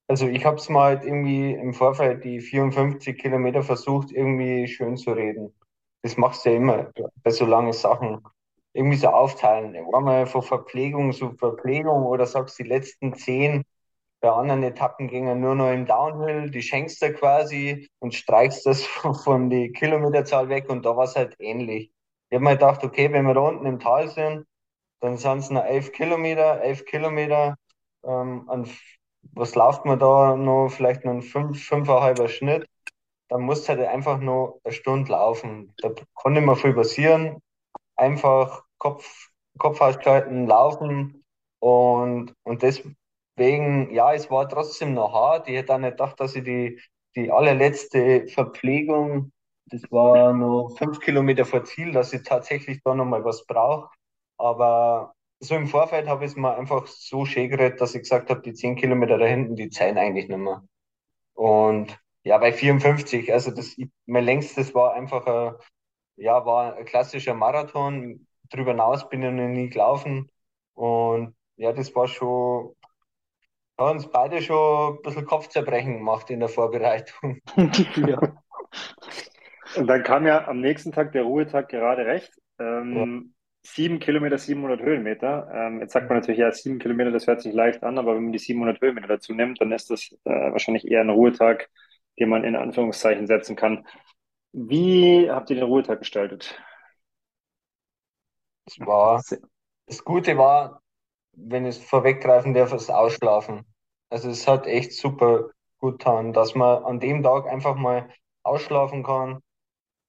[0.08, 4.96] also ich habe es mal halt irgendwie im Vorfeld die 54 Kilometer versucht, irgendwie schön
[4.96, 5.54] zu reden.
[6.02, 6.92] Das machst du ja immer
[7.22, 8.22] bei so langen Sachen.
[8.72, 9.74] Irgendwie so aufteilen.
[9.94, 13.64] Einmal von Verpflegung zu Verpflegung oder sagst die letzten zehn
[14.20, 18.84] bei anderen Etappen gingen nur noch im Downhill, die schenkst du quasi und streichst das
[19.24, 21.92] von der Kilometerzahl weg und da war es halt ähnlich.
[22.30, 24.46] Ich habe mir gedacht, okay, wenn wir da unten im Tal sind,
[25.00, 27.56] dann sind es noch elf Kilometer, elf Kilometer
[28.04, 28.68] ähm, an
[29.34, 32.66] was läuft man da noch, vielleicht noch ein fünf, fünfeinhalber Schnitt,
[33.28, 35.74] dann musst du halt einfach nur eine Stunde laufen.
[35.78, 35.90] Da
[36.22, 37.40] kann nicht mehr viel passieren.
[37.96, 41.24] Einfach Kopf, Kopf ausschalten, laufen
[41.60, 45.48] und, und deswegen, ja, es war trotzdem noch hart.
[45.48, 46.80] Ich hätte auch nicht gedacht, dass ich die,
[47.16, 49.32] die allerletzte Verpflegung,
[49.66, 53.90] das war noch fünf Kilometer vor Ziel, dass ich tatsächlich da nochmal was brauche.
[54.38, 58.30] Aber so im Vorfeld habe ich es mir einfach so schön geredet, dass ich gesagt
[58.30, 60.62] habe, die 10 Kilometer da hinten, die zählen eigentlich nicht mehr.
[61.34, 65.54] Und ja, bei 54, also das, mein längstes war einfach ein,
[66.16, 68.26] ja, war ein klassischer Marathon.
[68.50, 70.30] Drüber hinaus bin ich noch nie gelaufen.
[70.74, 72.74] Und ja, das war schon,
[73.78, 77.40] hat uns beide schon ein bisschen Kopfzerbrechen gemacht in der Vorbereitung.
[77.96, 78.18] ja.
[79.76, 82.32] Und dann kam ja am nächsten Tag der Ruhetag gerade recht.
[82.58, 83.34] Ähm,
[83.66, 85.48] sieben Kilometer, 700 Höhenmeter.
[85.52, 88.24] Ähm, jetzt sagt man natürlich, ja, sieben Kilometer, das hört sich leicht an, aber wenn
[88.24, 91.68] man die 700 Höhenmeter dazu nimmt, dann ist das äh, wahrscheinlich eher ein Ruhetag,
[92.18, 93.86] den man in Anführungszeichen setzen kann.
[94.52, 96.58] Wie habt ihr den Ruhetag gestaltet?
[98.66, 99.22] Es war,
[99.86, 100.82] das Gute war,
[101.32, 103.64] wenn ich es vorweggreifen darf, das Ausschlafen.
[104.10, 108.08] Also es hat echt super gut getan, dass man an dem Tag einfach mal
[108.42, 109.40] ausschlafen kann,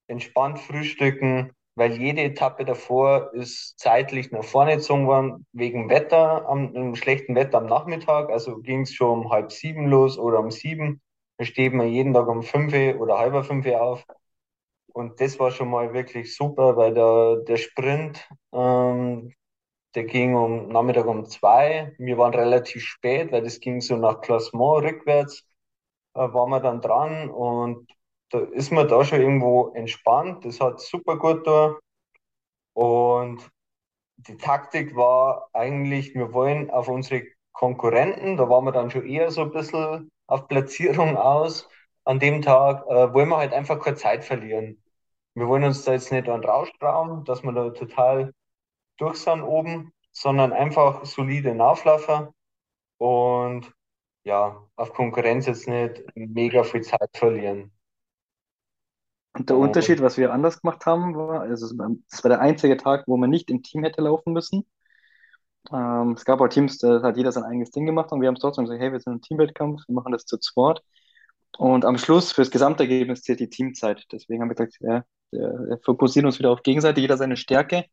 [0.08, 6.74] entspannt frühstücken, weil jede Etappe davor ist zeitlich nach vorne gezogen worden, wegen Wetter, am,
[6.76, 8.30] am schlechten Wetter am Nachmittag.
[8.30, 11.00] Also ging es schon um halb sieben los oder um sieben.
[11.38, 14.04] Da steht man jeden Tag um fünf oder halber fünf auf.
[14.92, 19.32] Und das war schon mal wirklich super, weil der, der Sprint, ähm,
[19.94, 21.94] der ging um Nachmittag um zwei.
[21.98, 25.44] Wir waren relativ spät, weil das ging so nach Klassement rückwärts.
[26.14, 27.88] Äh, waren wir dann dran und
[28.30, 30.44] da ist man da schon irgendwo entspannt.
[30.44, 31.76] Das hat super gut da.
[32.74, 33.50] Und
[34.16, 39.30] die Taktik war eigentlich, wir wollen auf unsere Konkurrenten, da waren wir dann schon eher
[39.30, 41.68] so ein bisschen auf Platzierung aus.
[42.04, 44.82] An dem Tag äh, wollen wir halt einfach keine Zeit verlieren.
[45.34, 48.32] Wir wollen uns da jetzt nicht an rausstrauen, dass wir da total
[48.98, 52.34] durch sind oben, sondern einfach solide Nachlaufer
[52.98, 53.72] und
[54.24, 57.72] ja, auf Konkurrenz jetzt nicht mega viel Zeit verlieren.
[59.38, 61.78] Und der Unterschied, was wir anders gemacht haben, war, also es
[62.24, 64.66] war der einzige Tag, wo man nicht im Team hätte laufen müssen.
[65.72, 68.34] Ähm, es gab auch Teams, da hat jeder sein eigenes Ding gemacht und wir haben
[68.34, 70.80] es trotzdem gesagt, hey, wir sind ein Teamwettkampf, wir machen das zu zweit.
[71.56, 74.04] Und am Schluss, fürs Gesamtergebnis zählt die Teamzeit.
[74.12, 77.84] Deswegen haben wir gesagt, ja, wir fokussieren uns wieder auf gegenseitig, jeder seine Stärke.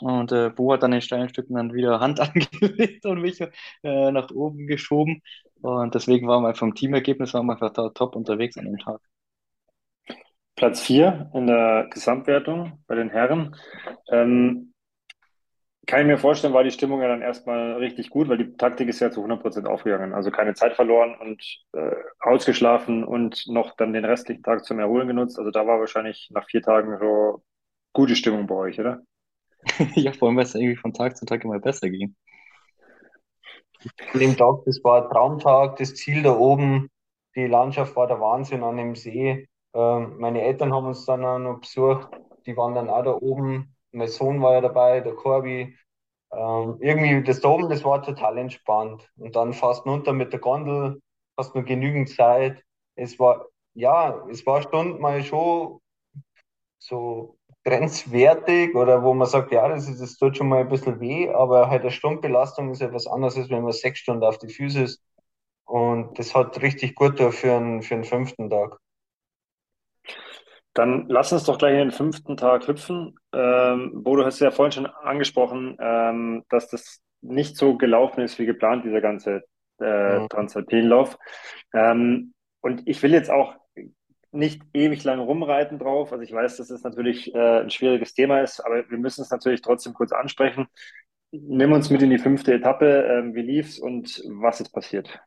[0.00, 2.20] Und äh, Bo hat dann in steilen Stücken dann wieder Hand
[2.60, 5.22] angelegt und mich äh, nach oben geschoben.
[5.60, 9.00] Und deswegen waren wir vom Teamergebnis waren wir einfach da top unterwegs an dem Tag.
[10.56, 13.56] Platz 4 in der Gesamtwertung bei den Herren.
[14.10, 14.72] Ähm,
[15.86, 18.88] kann ich mir vorstellen, war die Stimmung ja dann erstmal richtig gut, weil die Taktik
[18.88, 20.14] ist ja zu 100% aufgegangen.
[20.14, 25.08] Also keine Zeit verloren und äh, ausgeschlafen und noch dann den restlichen Tag zum Erholen
[25.08, 25.38] genutzt.
[25.38, 27.42] Also da war wahrscheinlich nach vier Tagen so
[27.92, 29.02] gute Stimmung bei euch, oder?
[29.94, 32.14] ja, vor allem, weil es irgendwie von Tag zu Tag immer besser ging.
[34.12, 36.88] An dem Tag, das war ein Traumtag, das Ziel da oben,
[37.34, 39.48] die Landschaft war der Wahnsinn an dem See.
[39.74, 42.08] Ähm, meine Eltern haben uns dann auch noch besucht,
[42.46, 43.74] die waren dann auch da oben.
[43.92, 45.76] Mein Sohn war ja dabei, der Corby.
[46.32, 49.10] Ähm, irgendwie das da oben, das war total entspannt.
[49.18, 51.00] Und dann fast runter mit der Gondel,
[51.38, 52.62] hast nur genügend Zeit.
[52.96, 55.80] Es war, ja, es war Stunden mal schon
[56.78, 61.00] so grenzwertig oder wo man sagt, ja, das, ist, das tut schon mal ein bisschen
[61.00, 64.48] weh, aber halt eine Stundenbelastung ist etwas anderes, als wenn man sechs Stunden auf die
[64.52, 65.02] Füße ist.
[65.64, 68.78] Und das hat richtig gut für einen, für einen fünften Tag.
[70.74, 73.16] Dann lass uns doch gleich in den fünften Tag hüpfen.
[73.32, 78.38] Ähm, Bo, du hast ja vorhin schon angesprochen, ähm, dass das nicht so gelaufen ist
[78.38, 79.44] wie geplant, dieser ganze
[79.80, 80.28] äh, mhm.
[80.28, 81.18] Transalpinlauf.
[81.74, 83.56] Ähm, und ich will jetzt auch
[84.30, 86.10] nicht ewig lang rumreiten drauf.
[86.12, 89.30] Also ich weiß, dass es natürlich äh, ein schwieriges Thema ist, aber wir müssen es
[89.30, 90.68] natürlich trotzdem kurz ansprechen.
[91.32, 93.04] Nimm uns mit in die fünfte Etappe.
[93.08, 95.20] Ähm, wie lief's und was ist passiert?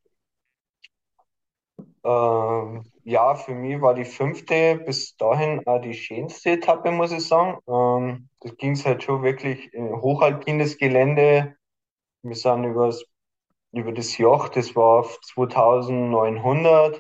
[2.04, 7.28] Ähm, ja, für mich war die fünfte bis dahin auch die schönste Etappe, muss ich
[7.28, 7.60] sagen.
[7.68, 11.56] Ähm, das ging halt schon wirklich in hochalpines Gelände.
[12.24, 13.06] Wir sind übers,
[13.72, 17.00] über das Joch, das war auf 2900.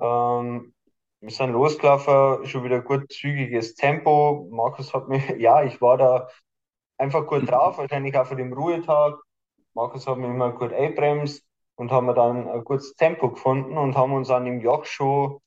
[0.00, 0.74] Ähm,
[1.20, 4.48] wir sind losgelaufen, schon wieder gut zügiges Tempo.
[4.50, 6.28] Markus hat mich, ja, ich war da
[6.98, 9.16] einfach gut drauf, wahrscheinlich auch für den Ruhetag.
[9.74, 11.45] Markus hat mich immer gut einbremst
[11.76, 15.40] und haben dann ein gutes Tempo gefunden und haben uns an dem Joch schon,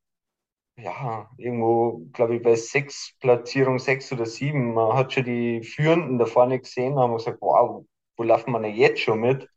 [0.77, 6.17] ja, irgendwo, glaube ich, bei sechs, Platzierung sechs oder sieben, man hat schon die Führenden
[6.19, 7.85] da vorne gesehen, haben gesagt, wow,
[8.17, 9.49] wo laufen wir denn jetzt schon mit?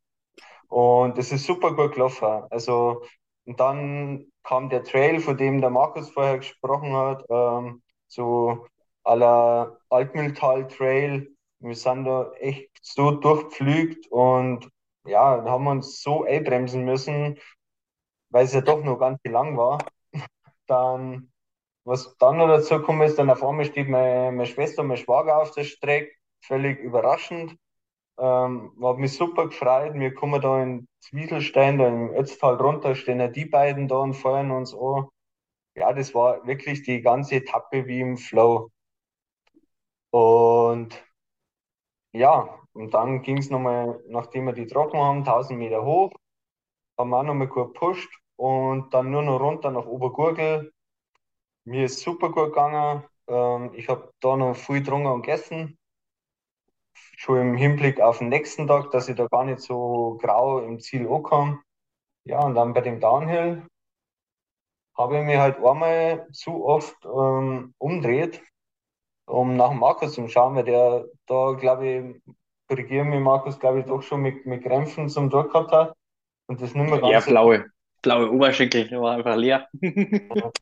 [0.68, 2.44] Und das ist super gut gelaufen.
[2.50, 3.02] Also,
[3.44, 8.66] und dann kam der Trail, von dem der Markus vorher gesprochen hat, ähm, so
[9.04, 11.28] aller Altmühltal Trail.
[11.60, 14.68] Wir sind da echt so durchpflügt und
[15.04, 17.38] ja, haben uns so einbremsen müssen,
[18.30, 19.78] weil es ja doch noch ganz lang war.
[20.66, 21.32] Dann,
[21.84, 24.96] was dann noch dazu gekommen ist, dann auf einmal steht meine, meine Schwester und mein
[24.98, 26.12] Schwager auf der Strecke,
[26.42, 27.56] völlig überraschend.
[28.18, 29.94] Ähm, hat mich super gefreut.
[29.94, 34.14] Wir kommen da in Zwieselstein, da im Ötztal runter, stehen ja die beiden da und
[34.14, 35.08] feuern uns an.
[35.76, 38.70] Ja, das war wirklich die ganze Etappe wie im Flow.
[40.10, 41.02] Und
[42.12, 46.12] ja, und dann ging es nochmal, nachdem wir die trocken haben, 1000 Meter hoch,
[46.98, 50.72] haben wir auch nochmal gut gepusht und dann nur noch runter nach Obergurgel.
[51.64, 53.04] Mir ist super gut gegangen.
[53.28, 55.78] Ähm, ich habe da noch viel getrunken und gegessen.
[57.16, 60.80] Schon im Hinblick auf den nächsten Tag, dass ich da gar nicht so grau im
[60.80, 61.62] Ziel ankam.
[62.24, 63.66] Ja, und dann bei dem Downhill
[64.96, 68.42] habe ich mich halt einmal zu oft ähm, umdreht,
[69.26, 72.34] um nach Markus zu schauen, weil der da, glaube ich,
[72.72, 75.94] korrigiere mich, Markus, glaube ich, doch schon mit, mit Krämpfen zum Tor gehabt hat.
[76.46, 77.12] Und das nicht mehr ganz.
[77.12, 77.66] Ja, blaue,
[78.00, 79.68] blaue Oberschenkel, war einfach leer.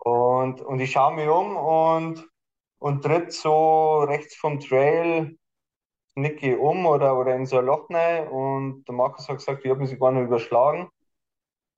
[0.00, 2.28] und, und ich schaue mich um und,
[2.78, 5.38] und tritt so rechts vom Trail
[6.14, 8.28] Nicky um oder, oder in so ein Loch rein.
[8.28, 10.90] Und der Markus hat gesagt, ich habe mich gar nicht überschlagen.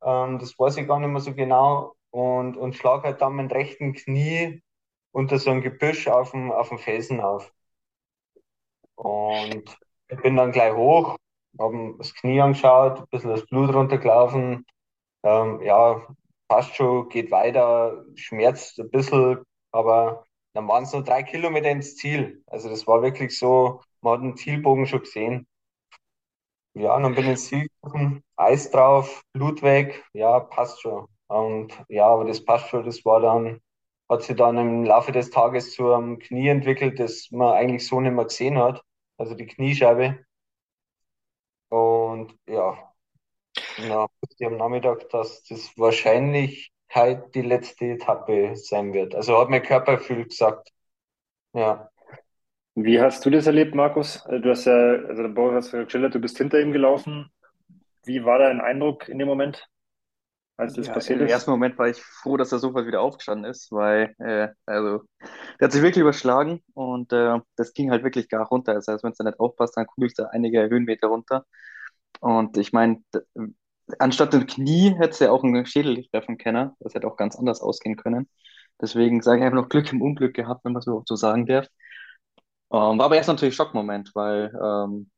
[0.03, 1.95] Ähm, das weiß ich gar nicht mehr so genau.
[2.11, 4.61] Und, und schlage halt dann mit rechten Knie
[5.13, 7.53] unter so ein Gebüsch auf dem, auf dem Felsen auf.
[9.03, 11.17] Und ich bin dann gleich hoch,
[11.59, 14.67] habe das Knie angeschaut, ein bisschen das Blut runtergelaufen.
[15.25, 16.07] Ähm, ja,
[16.49, 21.97] passt schon, geht weiter, schmerzt ein bisschen, aber dann waren es nur drei Kilometer ins
[21.97, 22.43] Ziel.
[22.47, 25.47] Also das war wirklich so, man hat den Zielbogen schon gesehen.
[26.75, 31.07] Ja, dann bin ich ins Ziel gekommen, Eis drauf, Blut weg, ja, passt schon.
[31.27, 33.61] Und ja, aber das passt schon, das war dann
[34.09, 38.01] hat sich dann im Laufe des Tages zu einem Knie entwickelt, das man eigentlich so
[38.01, 38.83] nicht mehr gesehen hat
[39.21, 40.25] also die Kniescheibe.
[41.69, 42.93] Und ja,
[43.79, 44.09] na,
[44.45, 49.15] am Nachmittag, dass das wahrscheinlich halt die letzte Etappe sein wird.
[49.15, 50.71] Also hat mein Körpergefühl gesagt.
[51.53, 51.91] Ja.
[52.75, 54.25] Wie hast du das erlebt, Markus?
[54.25, 57.31] Also du hast ja, also der Boris hat geschildert, du bist hinter ihm gelaufen.
[58.05, 59.69] Wie war dein Eindruck in dem Moment?
[60.61, 61.29] Als das Ja, passiert im ist?
[61.29, 65.03] ersten Moment war ich froh, dass er sofort wieder aufgestanden ist, weil äh, also
[65.61, 68.75] der hat sich wirklich überschlagen und äh, das ging halt wirklich gar runter.
[68.75, 71.47] Das heißt, wenn es da nicht aufpasst, dann kugelst du einige Höhenmeter runter.
[72.21, 73.03] Und ich meine,
[73.99, 76.73] anstatt dem Knie hätte es ja auch einen Schädel treffen können.
[76.81, 78.29] Das hätte auch ganz anders ausgehen können.
[78.81, 81.67] Deswegen sage ich einfach noch Glück im Unglück gehabt, wenn man so, so sagen darf.
[82.73, 85.11] Ähm, war aber erst natürlich Schockmoment, weil ähm,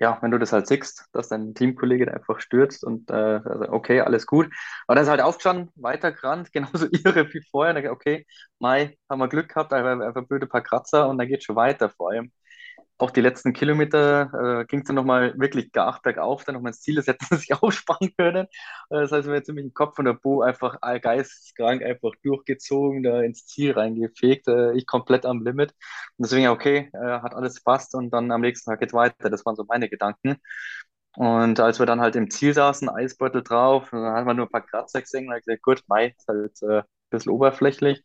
[0.00, 3.68] ja, wenn du das halt siehst, dass dein Teamkollege da einfach stürzt und äh, also,
[3.72, 4.46] okay, alles gut.
[4.86, 7.74] Aber dann ist halt aufgestanden, weitergerannt, genauso irre wie vorher.
[7.74, 8.26] Dann, okay,
[8.58, 11.90] Mai, haben wir Glück gehabt, einfach, einfach blöde paar Kratzer und dann geht schon weiter.
[11.90, 12.30] Vor allem
[12.98, 16.80] auch die letzten Kilometer äh, ging es dann nochmal wirklich gar bergauf, dann nochmal ins
[16.80, 18.46] Ziel, das hätten sie sich aufsparen können.
[18.90, 23.02] Äh, das heißt, wir haben ziemlich im Kopf von der Bo einfach geisteskrank einfach durchgezogen,
[23.02, 25.70] da ins Ziel reingefegt, äh, ich komplett am Limit.
[26.16, 29.30] Und deswegen, okay, äh, hat alles passt und dann am nächsten Tag geht weiter.
[29.30, 30.36] Das waren so meine Gedanken.
[31.16, 34.50] Und als wir dann halt im Ziel saßen, Eisbeutel drauf, dann hat man nur ein
[34.52, 38.02] paar Kratzer gesehen und hat gesagt, gut, Mai ist halt äh, ein bisschen oberflächlich.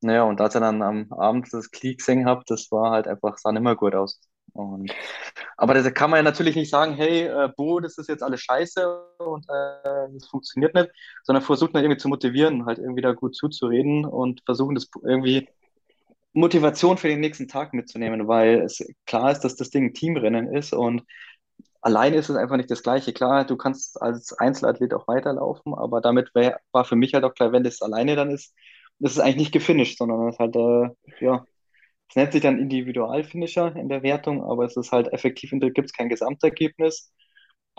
[0.00, 3.38] Naja, und als ich dann am Abend das Knie gesehen habe, das war halt einfach,
[3.38, 4.20] sah nicht mehr gut aus.
[4.52, 4.92] Und,
[5.56, 8.40] aber da kann man ja natürlich nicht sagen, hey, äh, Bo, das ist jetzt alles
[8.40, 10.90] scheiße und äh, das funktioniert nicht,
[11.24, 15.48] sondern versucht man irgendwie zu motivieren, halt irgendwie da gut zuzureden und versuchen das irgendwie
[16.34, 20.54] Motivation für den nächsten Tag mitzunehmen, weil es klar ist, dass das Ding ein Teamrennen
[20.54, 21.02] ist und
[21.82, 23.12] alleine ist es einfach nicht das Gleiche.
[23.12, 27.34] Klar, du kannst als Einzelathlet auch weiterlaufen, aber damit wär, war für mich halt auch
[27.34, 28.54] klar, wenn das alleine dann ist,
[28.98, 31.44] das ist eigentlich nicht gefinisht, sondern es ist halt, äh, ja,
[32.12, 35.94] es nennt sich dann Individualfinisher in der Wertung, aber es ist halt effektiv, gibt es
[35.94, 37.10] kein Gesamtergebnis.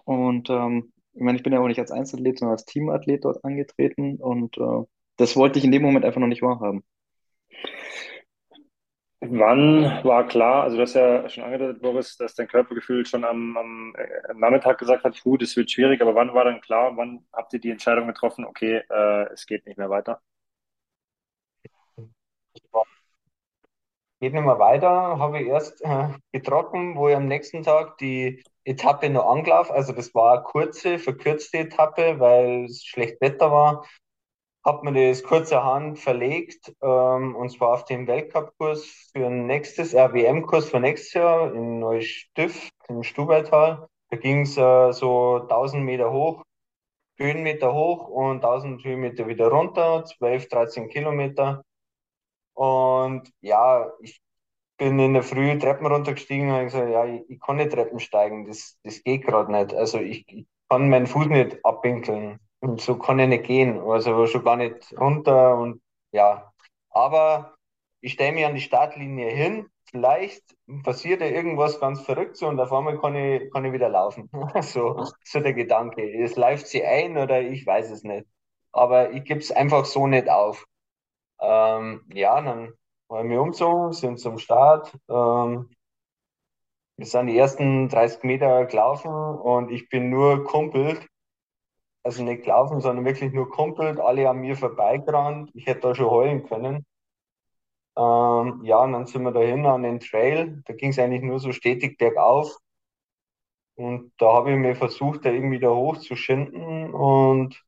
[0.06, 3.46] Und ähm, ich meine, ich bin ja auch nicht als Einzelathlet, sondern als Teamathlet dort
[3.46, 4.86] angetreten und äh,
[5.18, 6.84] das wollte ich in dem Moment einfach noch nicht wahrhaben.
[9.22, 13.56] Wann war klar, also du hast ja schon angedeutet, Boris, dass dein Körpergefühl schon am,
[13.56, 16.98] am, äh, am Nachmittag gesagt hat, gut, es wird schwierig, aber wann war dann klar,
[16.98, 20.22] wann habt ihr die Entscheidung getroffen, okay, äh, es geht nicht mehr weiter?
[24.24, 28.42] Geht nicht mehr weiter, habe ich erst äh, getroffen, wo ich am nächsten Tag die
[28.64, 33.86] Etappe noch angelaufen, also das war eine kurze, verkürzte Etappe, weil es schlecht Wetter war,
[34.64, 40.14] hat man das kurzerhand verlegt, ähm, und zwar auf den Weltcup-Kurs für ein nächstes, äh,
[40.14, 43.90] WM-Kurs für nächstes Jahr in Neustift im Stubaital.
[44.10, 46.44] Da ging es äh, so 1000 Meter hoch,
[47.18, 51.62] Höhenmeter hoch und 1000 Höhenmeter wieder runter, 12, 13 Kilometer.
[52.54, 54.22] Und ja, ich
[54.78, 58.00] bin in der Früh Treppen runtergestiegen und habe gesagt, ja, ich, ich kann nicht Treppen
[58.00, 59.74] steigen, das, das geht gerade nicht.
[59.74, 64.26] Also ich, ich kann meinen Fuß nicht abwinkeln und so kann ich nicht gehen, also
[64.28, 66.52] schon gar nicht runter und ja.
[66.90, 67.56] Aber
[68.02, 70.44] ich stelle mich an die Startlinie hin, vielleicht
[70.84, 74.30] passiert ja irgendwas ganz Verrücktes und auf einmal kann ich, kann ich wieder laufen.
[74.62, 76.02] So, so der Gedanke.
[76.24, 78.26] Es läuft sie ein oder ich weiß es nicht.
[78.72, 80.66] Aber ich gebe es einfach so nicht auf.
[81.44, 82.74] Ähm, ja, dann
[83.10, 84.98] haben wir umgezogen, sind zum Start.
[85.10, 85.70] Ähm,
[86.98, 91.08] wir sind die ersten 30 Meter gelaufen und ich bin nur kumpelt.
[92.04, 94.00] Also nicht gelaufen, sondern wirklich nur kumpelt.
[94.00, 95.52] Alle an mir vorbeigerannt.
[95.54, 96.86] Ich hätte da schon heulen können.
[97.98, 100.64] Ähm, ja, und dann sind wir dahin an den Trail.
[100.66, 102.58] Da ging es eigentlich nur so stetig bergauf.
[103.76, 107.64] Und da habe ich mir versucht, da irgendwie da hochzuschinden und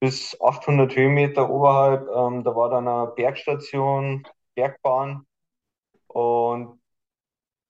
[0.00, 5.26] bis 800 Höhenmeter oberhalb, ähm, da war dann eine Bergstation, Bergbahn
[6.08, 6.80] und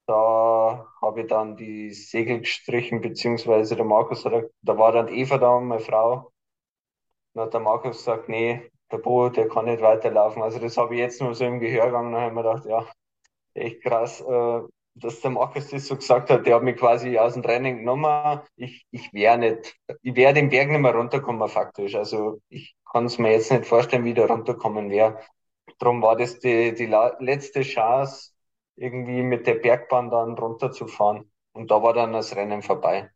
[0.07, 5.39] da habe ich dann die Segel gestrichen, beziehungsweise der Markus hat, da war dann Eva
[5.39, 6.33] da, meine Frau,
[7.35, 10.43] dann hat der Markus gesagt, nee, der Bo, der kann nicht weiterlaufen.
[10.43, 12.87] Also das habe ich jetzt nur so im Gehör gegangen, habe ich mir gedacht, ja,
[13.55, 14.61] echt krass, äh,
[14.99, 18.41] dass der Markus das so gesagt hat, der hat mich quasi aus dem Training genommen.
[18.57, 21.95] Ich, ich wäre nicht, ich wäre den Berg nicht mehr runterkommen, faktisch.
[21.95, 25.21] Also ich kann es mir jetzt nicht vorstellen, wie der runterkommen wäre.
[25.79, 26.87] Darum war das die, die
[27.19, 28.33] letzte Chance,
[28.77, 31.31] irgendwie mit der Bergbahn dann runterzufahren.
[31.53, 33.11] Und da war dann das Rennen vorbei.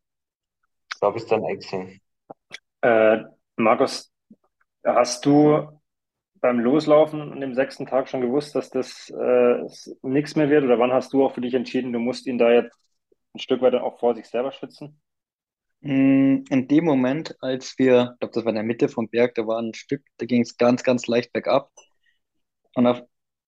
[1.00, 2.00] Da habe ich es dann eingesehen.
[2.82, 3.24] Äh,
[3.56, 4.12] Markus,
[4.84, 5.79] hast du
[6.40, 9.64] beim Loslaufen an dem sechsten Tag schon gewusst, dass das äh,
[10.02, 10.64] nichts mehr wird?
[10.64, 12.78] Oder wann hast du auch für dich entschieden, du musst ihn da jetzt
[13.34, 15.00] ein Stück weit auch vor sich selber schützen?
[15.82, 19.34] Mm, In dem Moment, als wir, ich glaube, das war in der Mitte vom Berg,
[19.34, 21.70] da war ein Stück, da ging es ganz, ganz leicht bergab.
[22.74, 23.02] Und auf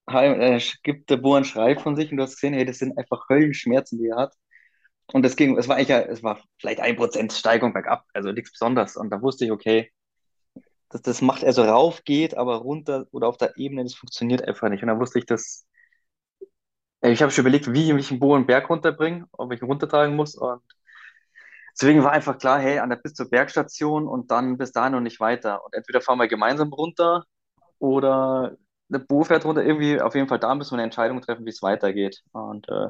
[0.09, 2.99] äh, gibt der Bo einen Schrei von sich und du hast gesehen, hey, das sind
[2.99, 4.35] einfach Höllenschmerzen, die er hat.
[5.13, 8.53] Und das ging, es war eigentlich, es war vielleicht ein Prozent Steigung bergab, also nichts
[8.53, 8.97] Besonderes.
[8.97, 9.93] Und da wusste ich, okay,
[10.93, 14.47] das, das macht er so rauf, geht, aber runter oder auf der Ebene, das funktioniert
[14.47, 14.83] einfach nicht.
[14.83, 15.67] Und dann wusste ich, dass,
[17.03, 20.15] ich habe schon überlegt, wie ich einen Bo einen Berg runterbringe, ob ich ihn runtertragen
[20.17, 20.37] muss.
[20.37, 20.63] Und
[21.73, 25.03] deswegen war einfach klar, hey, an der bis zur Bergstation und dann bis dahin und
[25.05, 25.65] nicht weiter.
[25.65, 27.25] Und entweder fahren wir gemeinsam runter
[27.79, 28.57] oder
[28.89, 29.65] der Bo fährt runter.
[29.65, 32.23] Irgendwie, auf jeden Fall, da müssen wir eine Entscheidung treffen, wie es weitergeht.
[32.33, 32.89] Und äh,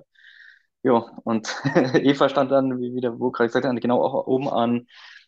[0.83, 0.95] ja,
[1.25, 1.55] und
[1.95, 4.87] Eva stand dann, wie der Bo gerade gesagt hat, genau auch oben an,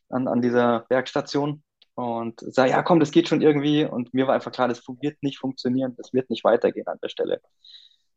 [0.09, 1.63] an, an dieser Bergstation
[1.95, 3.85] und sah, ja komm, das geht schon irgendwie.
[3.85, 7.09] Und mir war einfach klar, das wird nicht funktionieren, das wird nicht weitergehen an der
[7.09, 7.41] Stelle.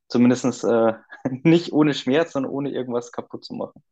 [0.07, 0.93] Zumindest äh,
[1.43, 3.83] nicht ohne Schmerz, sondern ohne irgendwas kaputt zu machen.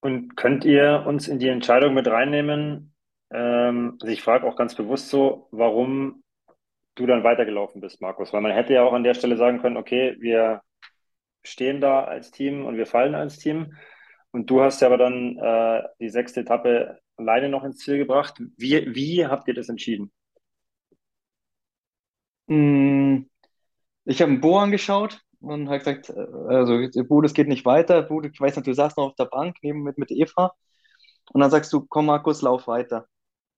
[0.00, 2.94] Und könnt ihr uns in die Entscheidung mit reinnehmen?
[3.32, 6.22] Ähm, also ich frage auch ganz bewusst so, warum
[6.94, 8.32] du dann weitergelaufen bist, Markus.
[8.32, 10.62] Weil man hätte ja auch an der Stelle sagen können, okay, wir
[11.42, 13.74] stehen da als Team und wir fallen als Team.
[14.30, 18.34] Und du hast ja aber dann äh, die sechste Etappe alleine noch ins Ziel gebracht.
[18.56, 20.12] Wie, wie habt ihr das entschieden?
[22.46, 23.22] Mm,
[24.06, 26.14] ich habe einen Bo angeschaut und habe gesagt, äh,
[26.48, 28.02] also Bo, das geht nicht weiter.
[28.02, 30.54] Bo, ich weiß nicht, du saßt noch auf der Bank neben mit, mit Eva.
[31.32, 33.08] Und dann sagst du, komm Markus, lauf weiter.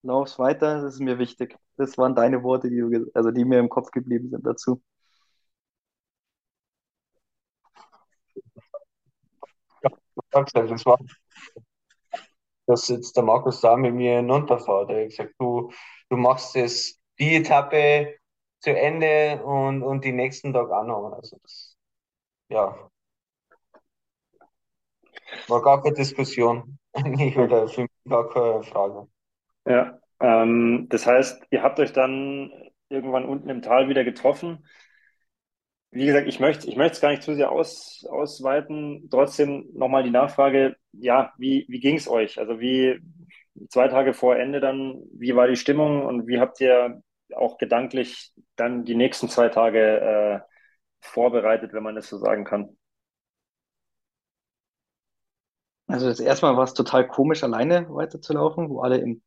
[0.02, 1.56] Lauf weiter, das ist mir wichtig.
[1.76, 4.82] Das waren deine Worte, die, du, also die mir im Kopf geblieben sind dazu.
[10.34, 10.98] Ja, das war
[12.66, 14.90] dass jetzt der Markus da mit mir hinunterfährt.
[14.90, 15.70] Er hat gesagt, du,
[16.10, 18.16] du machst das, die Etappe
[18.60, 21.12] zu Ende und, und die nächsten Tag noch.
[21.12, 21.76] Also das,
[22.50, 22.90] ja,
[25.48, 26.78] war gar keine Diskussion.
[26.92, 29.08] Eigentlich oder für mich gar keine Frage.
[29.66, 32.52] Ja, ähm, das heißt, ihr habt euch dann
[32.90, 34.66] irgendwann unten im Tal wieder getroffen
[35.90, 39.08] wie gesagt, ich möchte ich möchte es gar nicht zu sehr aus, ausweiten.
[39.10, 42.38] Trotzdem nochmal die Nachfrage, ja, wie, wie ging es euch?
[42.38, 43.00] Also wie
[43.70, 47.02] zwei Tage vor Ende dann, wie war die Stimmung und wie habt ihr
[47.34, 50.40] auch gedanklich dann die nächsten zwei Tage äh,
[51.00, 52.76] vorbereitet, wenn man das so sagen kann?
[55.88, 59.22] Also das erste Mal war es total komisch, alleine weiterzulaufen, wo alle im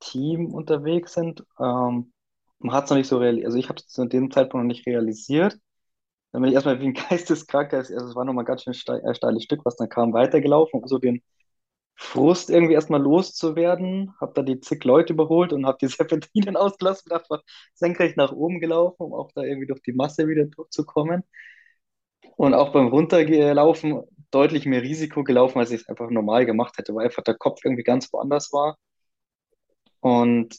[0.00, 1.44] Team unterwegs sind.
[1.58, 2.12] Ähm,
[2.58, 4.68] man hat es noch nicht so realisiert, also ich habe es zu dem Zeitpunkt noch
[4.68, 5.58] nicht realisiert.
[6.34, 9.14] Dann bin ich erstmal wie ein Geisteskranker, also es war nochmal ganz schön steil, äh,
[9.14, 11.22] steiles Stück, was dann kam, weitergelaufen, um so den
[11.96, 14.14] Frust irgendwie erstmal loszuwerden.
[14.20, 17.40] Hab da die zig Leute überholt und hab die Serpentinen ausgelassen und einfach
[17.74, 21.22] senkrecht nach oben gelaufen, um auch da irgendwie durch die Masse wieder durchzukommen.
[22.36, 26.94] Und auch beim Runterlaufen deutlich mehr Risiko gelaufen, als ich es einfach normal gemacht hätte,
[26.94, 28.76] weil einfach der Kopf irgendwie ganz woanders war.
[30.00, 30.56] Und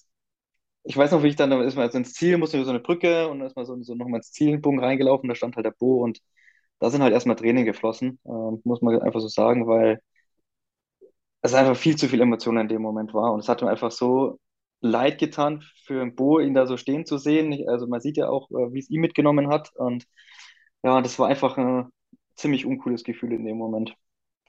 [0.86, 2.80] ich weiß noch, wie ich dann, da ist man also ins Ziel, musste so eine
[2.80, 6.22] Brücke und man so, so nochmal ins Zielbogen reingelaufen, da stand halt der Bo und
[6.80, 8.30] da sind halt erstmal Tränen geflossen, äh,
[8.64, 10.00] muss man einfach so sagen, weil
[11.42, 13.92] es einfach viel zu viel Emotionen in dem Moment war und es hat mir einfach
[13.92, 14.40] so
[14.82, 17.68] leid getan für Bo, ihn da so stehen zu sehen.
[17.70, 20.06] Also man sieht ja auch, äh, wie es ihn mitgenommen hat und
[20.84, 21.90] ja, das war einfach ein
[22.36, 23.96] ziemlich uncooles Gefühl in dem Moment.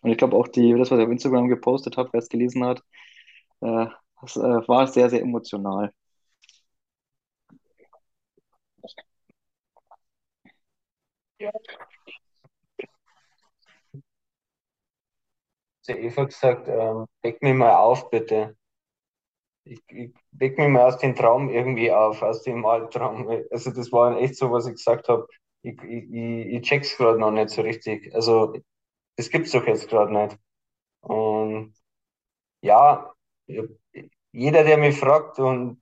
[0.02, 2.64] Und ich glaube auch die, das, was ich auf Instagram gepostet habe, wer es gelesen
[2.64, 2.82] hat,
[3.60, 3.86] äh,
[4.22, 5.92] das äh, war sehr, sehr emotional.
[11.38, 11.50] Ja.
[15.80, 18.56] Zu Eva gesagt, ähm, weck mich mal auf, bitte.
[19.64, 23.28] Ich, ich weck mich mal aus dem Traum irgendwie auf, aus dem Albtraum.
[23.50, 25.26] Also das war echt so, was ich gesagt habe.
[25.62, 28.14] Ich, ich, ich check's gerade noch nicht so richtig.
[28.14, 28.54] Also
[29.16, 30.38] das gibt's doch jetzt gerade nicht.
[31.02, 31.74] Und
[32.62, 33.14] ja,
[34.32, 35.80] jeder, der mich fragt und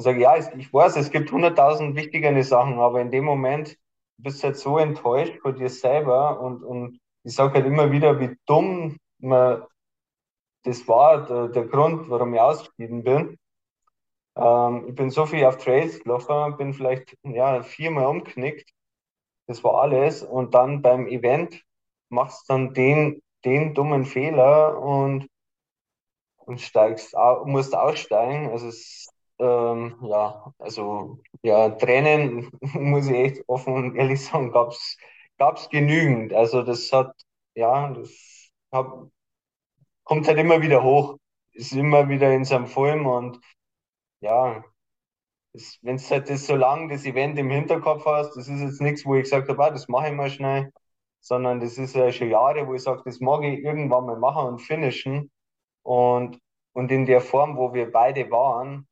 [0.00, 3.76] sagt, ja, ich weiß, es gibt hunderttausend wichtigere Sachen, aber in dem Moment
[4.18, 8.36] bist halt so enttäuscht von dir selber und, und ich sage halt immer wieder, wie
[8.46, 9.62] dumm man,
[10.64, 13.38] das war, der, der Grund, warum ich ausgeschieden bin.
[14.36, 18.70] Ähm, ich bin so viel auf Trails gelaufen, bin vielleicht ja, viermal umknickt.
[19.46, 20.22] Das war alles.
[20.22, 21.62] Und dann beim Event
[22.08, 25.28] machst dann den, den dummen Fehler und,
[26.36, 28.50] und steigst, musst aussteigen.
[28.50, 29.08] Also es
[29.38, 34.96] ähm, ja, also ja, Tränen, muss ich echt offen und ehrlich sagen, gab's
[35.38, 36.32] gab's genügend.
[36.34, 37.12] Also das hat,
[37.54, 39.08] ja, das hab,
[40.04, 41.16] kommt halt immer wieder hoch,
[41.52, 43.40] ist immer wieder in seinem Film und
[44.20, 44.64] ja,
[45.82, 49.04] wenn du halt das so lange das Event im Hinterkopf hast, das ist jetzt nichts,
[49.06, 50.72] wo ich gesagt habe, ah, das mache ich mal schnell,
[51.20, 54.46] sondern das ist ja schon Jahre, wo ich sage, das mag ich irgendwann mal machen
[54.46, 55.30] und finishen.
[55.82, 56.38] Und,
[56.72, 58.86] und in der Form, wo wir beide waren,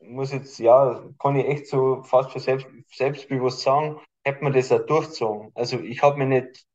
[0.00, 4.72] muss jetzt, ja, kann ich echt so fast für selbst, selbstbewusst sagen, hätte man das
[4.72, 5.52] auch durchgezogen.
[5.54, 6.66] Also ich habe mir nicht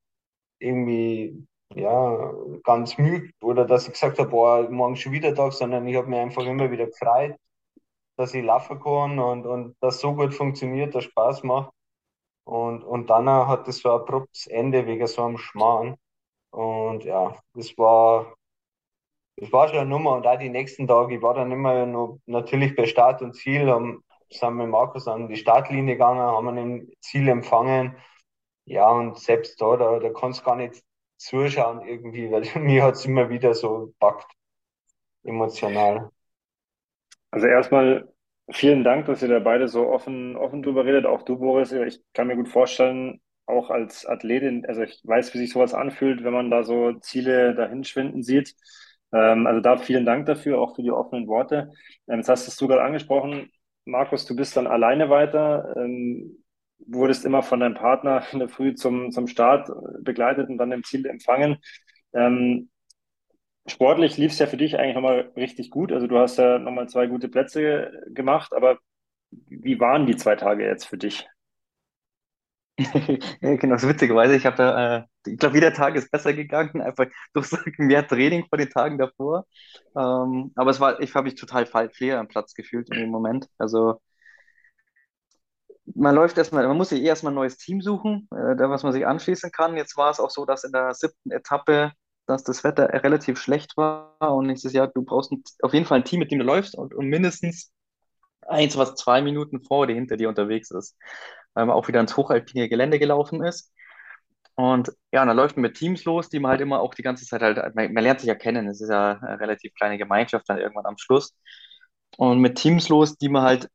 [0.59, 1.45] irgendwie
[1.75, 5.95] ja, ganz müde oder dass ich gesagt habe, boah, morgen schon wieder Tag, sondern ich
[5.95, 7.35] habe mir einfach immer wieder gefreut,
[8.17, 11.71] dass ich laufen kann und, und das so gut funktioniert, dass Spaß macht.
[12.45, 15.95] Und, und dann hat das so ein abruptes Ende wegen so einem Schmarrn.
[16.51, 18.33] Und ja, das war,
[19.41, 20.13] das war schon eine Nummer.
[20.13, 23.69] Und auch die nächsten Tage, ich war dann immer noch natürlich bei Start und Ziel,
[23.69, 27.97] haben, sind mit Markus an die Startlinie gegangen, haben ein Ziel empfangen.
[28.65, 30.83] Ja, und selbst da, da, da kannst du gar nicht
[31.17, 34.31] zuschauen irgendwie, weil mir hat es immer wieder so gepackt,
[35.23, 36.11] emotional.
[37.31, 38.13] Also erstmal
[38.51, 41.05] vielen Dank, dass ihr da beide so offen, offen drüber redet.
[41.05, 41.71] Auch du, Boris.
[41.71, 46.23] Ich kann mir gut vorstellen, auch als Athletin, also ich weiß, wie sich sowas anfühlt,
[46.23, 48.55] wenn man da so Ziele dahin schwinden sieht.
[49.13, 51.71] Ähm, also da vielen Dank dafür, auch für die offenen Worte.
[52.07, 53.51] Ähm, jetzt hast du gerade angesprochen,
[53.85, 56.43] Markus, du bist dann alleine weiter, ähm,
[56.87, 59.69] wurdest immer von deinem Partner in der Früh zum, zum Start
[60.01, 61.57] begleitet und dann im Ziel empfangen.
[62.13, 62.69] Ähm,
[63.67, 65.91] sportlich lief es ja für dich eigentlich nochmal richtig gut.
[65.91, 68.79] Also du hast ja nochmal zwei gute Plätze gemacht, aber
[69.31, 71.27] wie waren die zwei Tage jetzt für dich?
[73.41, 77.05] Genau, so witzigerweise, ich habe da, äh, ich glaube, jeder Tag ist besser gegangen, einfach
[77.33, 79.45] durch mehr Training von den Tagen davor.
[79.95, 83.47] Ähm, aber es war, ich habe mich total fehl am Platz gefühlt in dem Moment.
[83.57, 83.99] Also
[85.95, 88.83] man läuft erstmal, man muss sich eh erstmal ein neues Team suchen, äh, da was
[88.83, 89.77] man sich anschließen kann.
[89.77, 91.91] Jetzt war es auch so, dass in der siebten Etappe,
[92.27, 95.99] dass das Wetter relativ schlecht war und nächstes Jahr, du brauchst ein, auf jeden Fall
[95.99, 97.71] ein Team, mit dem du läufst und, und mindestens
[98.47, 100.97] eins, was zwei Minuten vor dir hinter dir unterwegs ist,
[101.53, 103.73] weil man auch wieder ins hochalpine Gelände gelaufen ist.
[104.55, 107.03] Und ja, und dann läuft man mit Teams los, die man halt immer auch die
[107.03, 109.97] ganze Zeit halt, man, man lernt sich ja kennen, es ist ja eine relativ kleine
[109.97, 111.35] Gemeinschaft dann irgendwann am Schluss.
[112.17, 113.69] Und mit Teams los, die man halt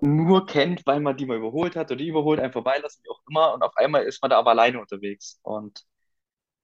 [0.00, 3.20] nur kennt, weil man die mal überholt hat oder die überholt, einen vorbeilassen, wie auch
[3.30, 3.54] immer.
[3.54, 5.38] Und auf einmal ist man da aber alleine unterwegs.
[5.42, 5.84] Und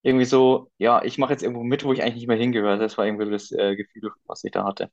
[0.03, 2.79] irgendwie so, ja, ich mache jetzt irgendwo mit, wo ich eigentlich nicht mehr hingehöre.
[2.79, 4.91] Das war irgendwie das äh, Gefühl, was ich da hatte.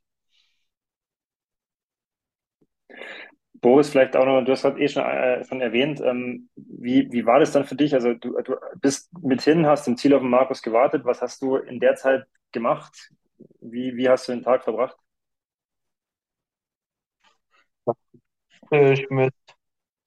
[3.60, 7.26] Boris, vielleicht auch noch, du hast gerade eh schon, äh, schon erwähnt, ähm, wie, wie
[7.26, 7.94] war das dann für dich?
[7.94, 11.04] Also du, du bist mithin, hast im Ziel auf den Markus gewartet.
[11.04, 13.12] Was hast du in der Zeit gemacht?
[13.60, 14.96] Wie, wie hast du den Tag verbracht?
[18.70, 19.34] Ich mit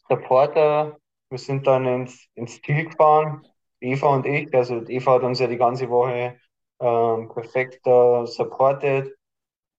[0.10, 0.97] Supporter,
[1.30, 3.47] wir sind dann ins, ins Ziel gefahren,
[3.82, 4.54] Eva und ich.
[4.56, 6.39] Also Eva hat uns ja die ganze Woche
[6.82, 9.16] ähm, perfekt äh, supportet.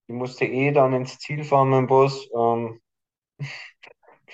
[0.09, 2.29] Ich musste eh dann ins Ziel fahren mit dem Bus.
[2.37, 2.81] Ähm,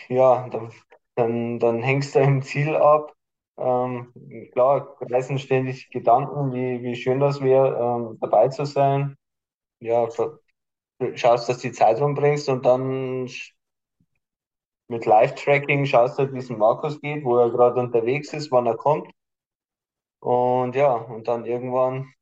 [0.09, 0.72] ja, dann,
[1.14, 3.14] dann, dann hängst du im Ziel ab.
[3.59, 4.12] Ähm,
[4.53, 9.16] klar, reißen ständig Gedanken, wie, wie schön das wäre, ähm, dabei zu sein.
[9.80, 10.09] Ja,
[11.14, 13.28] schaust, dass du die Zeit rumbringst und dann
[14.88, 18.76] mit Live-Tracking schaust du wie es Markus geht, wo er gerade unterwegs ist, wann er
[18.76, 19.11] kommt.
[20.20, 22.12] Und ja, und dann irgendwann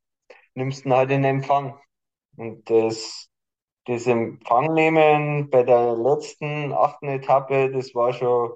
[0.55, 1.79] nimmst du ihn halt in Empfang.
[2.37, 3.31] Und das,
[3.89, 8.53] das Empfang nehmen bei der letzten achten Etappe, das war schon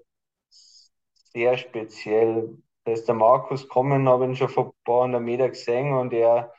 [1.32, 2.58] sehr speziell.
[2.84, 6.12] Da ist der Markus gekommen, habe ihn schon vor ein paar hundert Meter gesehen und
[6.12, 6.52] er,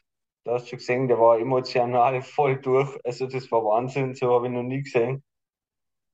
[0.46, 2.98] du hast schon gesehen, der war emotional voll durch.
[3.04, 5.24] Also das war Wahnsinn, so habe ich noch nie gesehen.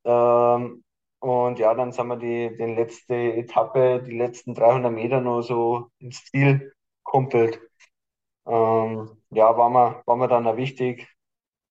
[0.06, 0.84] Ähm,
[1.20, 5.90] und ja, dann sind wir die, die letzte Etappe, die letzten 300 Meter noch so
[6.00, 7.60] ins Ziel kumpelt.
[8.48, 11.08] Ähm, ja, war mir, war mir dann auch wichtig,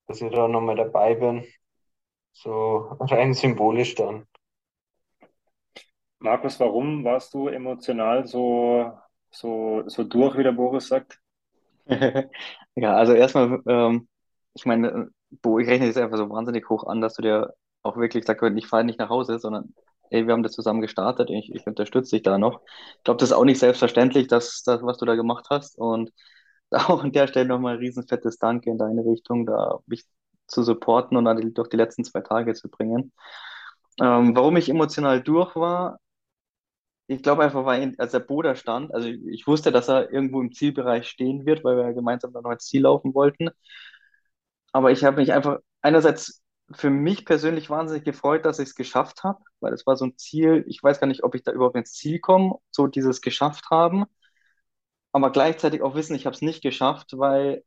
[0.09, 1.47] dass ich da nochmal dabei bin.
[2.33, 4.27] So rein symbolisch dann.
[6.21, 8.93] Markus, warum warst du emotional so,
[9.31, 11.21] so, so durch, wie der Boris sagt?
[12.77, 14.09] Ja, also erstmal, ähm,
[14.55, 15.09] ich meine,
[15.43, 18.43] Bo, ich rechne jetzt einfach so wahnsinnig hoch an, dass du dir auch wirklich sagt,
[18.57, 19.75] ich fahre nicht nach Hause, sondern
[20.11, 22.63] ey, wir haben das zusammen gestartet, ich, ich unterstütze dich da noch.
[22.99, 25.77] Ich glaube, das ist auch nicht selbstverständlich, dass das, was du da gemacht hast.
[25.79, 26.13] Und
[26.91, 30.05] auch an der Stelle nochmal ein riesenfettes Danke in deine Richtung, da mich
[30.47, 33.12] zu supporten und dann durch die letzten zwei Tage zu bringen.
[34.01, 36.01] Ähm, warum ich emotional durch war,
[37.07, 40.41] ich glaube einfach, weil als der Boda stand, also ich, ich wusste, dass er irgendwo
[40.41, 43.51] im Zielbereich stehen wird, weil wir ja gemeinsam dann noch ins Ziel laufen wollten.
[44.73, 46.43] Aber ich habe mich einfach einerseits
[46.73, 50.19] für mich persönlich wahnsinnig gefreut, dass ich es geschafft habe, weil es war so ein
[50.19, 53.71] Ziel, ich weiß gar nicht, ob ich da überhaupt ins Ziel komme, so dieses geschafft
[53.71, 54.05] haben,
[55.19, 57.64] aber gleichzeitig auch wissen, ich habe es nicht geschafft, weil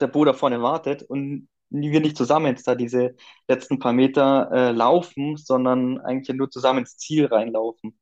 [0.00, 3.16] der Bruder vorne wartet und wir nicht zusammen jetzt da diese
[3.48, 7.98] letzten paar Meter äh, laufen, sondern eigentlich nur zusammen ins Ziel reinlaufen.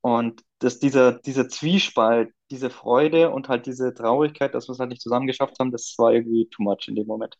[0.00, 4.90] Und dass dieser, dieser Zwiespalt, diese Freude und halt diese Traurigkeit, dass wir es halt
[4.90, 7.36] nicht zusammen geschafft haben, das war irgendwie too much in dem Moment.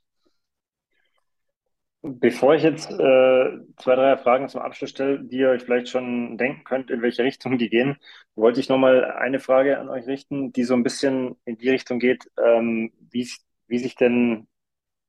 [2.00, 2.94] Bevor ich jetzt äh,
[3.76, 7.24] zwei, drei Fragen zum Abschluss stelle, die ihr euch vielleicht schon denken könnt, in welche
[7.24, 7.96] Richtung die gehen,
[8.36, 11.98] wollte ich nochmal eine Frage an euch richten, die so ein bisschen in die Richtung
[11.98, 13.28] geht, ähm, wie,
[13.66, 14.46] wie sich denn,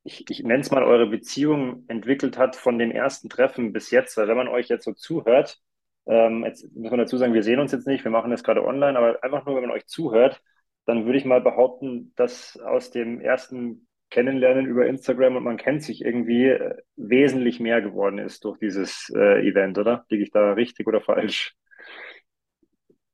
[0.03, 4.17] ich, ich nenne es mal, eure Beziehung entwickelt hat von dem ersten Treffen bis jetzt.
[4.17, 5.59] Weil wenn man euch jetzt so zuhört,
[6.07, 8.63] ähm, jetzt muss man dazu sagen, wir sehen uns jetzt nicht, wir machen das gerade
[8.65, 10.41] online, aber einfach nur, wenn man euch zuhört,
[10.85, 15.83] dann würde ich mal behaupten, dass aus dem ersten Kennenlernen über Instagram und man kennt
[15.83, 20.05] sich irgendwie äh, wesentlich mehr geworden ist durch dieses äh, Event, oder?
[20.09, 21.55] Liege ich da richtig oder falsch?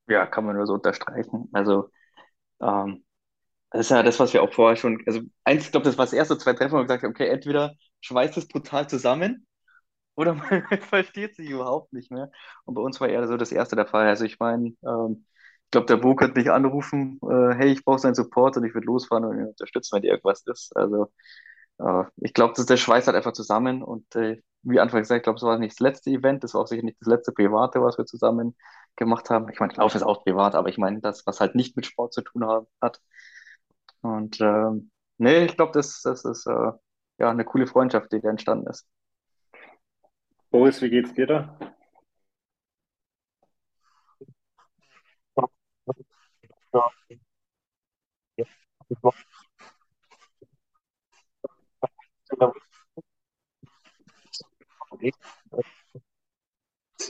[0.07, 1.49] Ja, kann man nur so unterstreichen.
[1.53, 1.89] Also,
[2.61, 3.05] ähm,
[3.71, 6.05] das ist ja das, was wir auch vorher schon, also eins, ich glaube, das war
[6.05, 9.47] das erste, zwei Treffen, wo wir gesagt haben, okay, entweder schweißt es brutal zusammen
[10.15, 12.31] oder man versteht sich überhaupt nicht mehr.
[12.65, 14.07] Und bei uns war eher so das erste der Fall.
[14.07, 15.25] Also ich meine, ähm,
[15.65, 18.73] ich glaube, der Bo könnte mich anrufen, äh, hey, ich brauche seinen Support und ich
[18.73, 20.75] würde losfahren und ihn unterstützen, wenn irgendwas ist.
[20.75, 21.11] Also
[21.79, 25.37] äh, ich glaube, der Schweiß halt einfach zusammen und äh, wie Anfang gesagt, ich glaube,
[25.37, 27.97] es war nicht das letzte Event, das war auch sicher nicht das letzte Private, was
[27.97, 28.55] wir zusammen
[28.95, 29.49] gemacht haben.
[29.49, 32.13] Ich meine, Lauf ist auch privat, aber ich meine, das, was halt nicht mit Sport
[32.13, 32.65] zu tun hat.
[32.81, 33.01] hat.
[34.01, 36.71] Und ähm, nee, ich glaube, das, das ist äh,
[37.19, 38.87] ja eine coole Freundschaft, die da entstanden ist.
[40.49, 41.74] Boris, wie geht's dir da?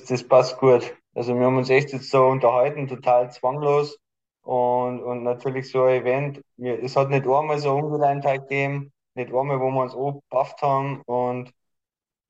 [0.07, 0.95] Das passt gut.
[1.13, 3.97] Also wir haben uns echt jetzt so unterhalten, total zwanglos.
[4.41, 9.59] Und, und natürlich so ein Event, es hat nicht einmal so Ungereimtheit gegeben, nicht einmal,
[9.59, 11.01] wo wir uns angepafft haben.
[11.05, 11.49] Und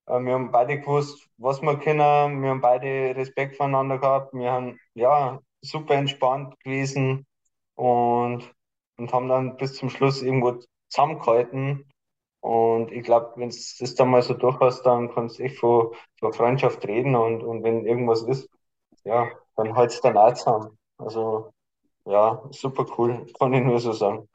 [0.08, 2.42] äh, wir haben beide gewusst, was wir können.
[2.42, 4.34] Wir haben beide Respekt voneinander gehabt.
[4.34, 7.26] Wir haben, ja, super entspannt gewesen
[7.76, 8.54] und,
[8.98, 10.60] und haben dann bis zum Schluss irgendwo
[10.90, 11.86] zusammengehalten.
[12.42, 15.58] Und ich glaube, wenn du das dann mal so durch hast, dann kannst du echt
[15.60, 18.50] von, von Freundschaft reden und, und wenn irgendwas ist,
[19.04, 20.78] ja, dann halt es dann auch zusammen.
[20.98, 21.54] Also,
[22.06, 24.30] ja, super cool, kann ich nur so sagen.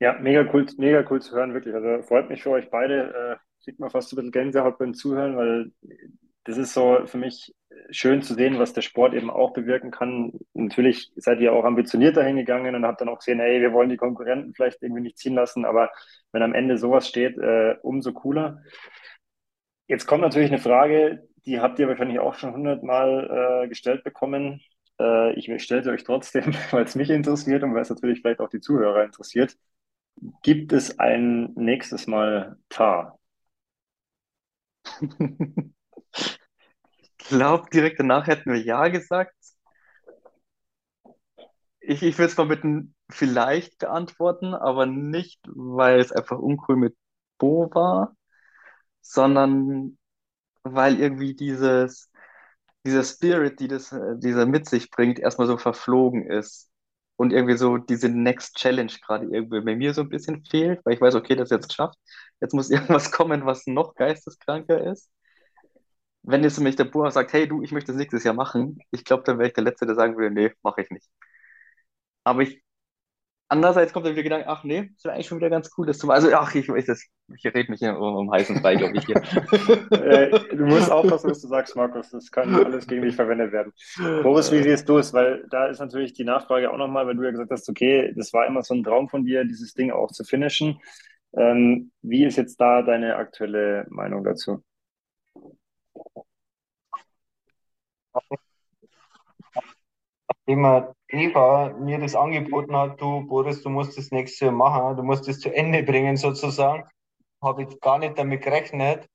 [0.00, 1.74] Ja, mega cool, mega cool zu hören, wirklich.
[1.74, 3.38] Also freut mich für euch beide.
[3.40, 5.72] Äh, sieht man fast ein bisschen Gänsehaut beim Zuhören, weil
[6.44, 7.54] das ist so für mich
[7.90, 10.32] schön zu sehen, was der Sport eben auch bewirken kann.
[10.54, 13.96] Natürlich seid ihr auch ambitionierter hingegangen und habt dann auch gesehen, hey, wir wollen die
[13.96, 15.90] Konkurrenten vielleicht irgendwie nicht ziehen lassen, aber
[16.32, 18.62] wenn am Ende sowas steht, äh, umso cooler.
[19.86, 24.60] Jetzt kommt natürlich eine Frage, die habt ihr wahrscheinlich auch schon hundertmal äh, gestellt bekommen.
[25.00, 28.40] Äh, ich stelle sie euch trotzdem, weil es mich interessiert und weil es natürlich vielleicht
[28.40, 29.56] auch die Zuhörer interessiert.
[30.42, 33.18] Gibt es ein nächstes Mal Tar?
[37.00, 39.34] Ich glaube, direkt danach hätten wir Ja gesagt.
[41.80, 46.76] Ich, ich würde es mal mit einem vielleicht beantworten, aber nicht, weil es einfach uncool
[46.76, 46.96] mit
[47.38, 48.14] Bo war,
[49.02, 49.98] sondern
[50.64, 52.10] weil irgendwie dieses,
[52.86, 56.70] dieser Spirit, die das, dieser mit sich bringt, erstmal so verflogen ist.
[57.16, 60.94] Und irgendwie so diese Next Challenge gerade irgendwie bei mir so ein bisschen fehlt, weil
[60.94, 61.98] ich weiß, okay, das ist jetzt geschafft.
[62.40, 65.10] Jetzt muss irgendwas kommen, was noch geisteskranker ist.
[66.30, 69.04] Wenn jetzt nämlich der Bauer sagt, hey du, ich möchte das nächstes Jahr machen, ich
[69.04, 71.08] glaube, dann wäre ich der Letzte, der sagen würde, nee, mache ich nicht.
[72.24, 72.62] Aber ich
[73.50, 75.96] Andererseits kommt dann wieder Gedanke, ach nee, ist ja eigentlich schon wieder ganz cool, das
[75.96, 76.16] zu machen.
[76.16, 77.02] Also, ach, ich, ich, das,
[77.34, 79.14] ich rede mich hier um, um heißen Brei, glaube ich hier.
[80.52, 82.10] du musst aufpassen, was du sagst, Markus.
[82.10, 83.72] Das kann alles gegen dich verwendet werden.
[84.22, 85.14] Boris, wie siehst du es?
[85.14, 88.34] Weil da ist natürlich die Nachfrage auch nochmal, weil du ja gesagt hast, okay, das
[88.34, 90.78] war immer so ein Traum von dir, dieses Ding auch zu finishen.
[91.34, 94.62] Ähm, wie ist jetzt da deine aktuelle Meinung dazu?
[100.28, 105.28] Nachdem Eva mir das angeboten hat, du Boris, du musst das nächste machen, du musst
[105.28, 106.84] das zu Ende bringen sozusagen,
[107.42, 109.08] habe ich gar nicht damit gerechnet.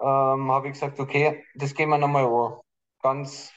[0.00, 2.60] Ähm, habe ich gesagt, okay, das gehen wir nochmal an.
[3.02, 3.52] Ganz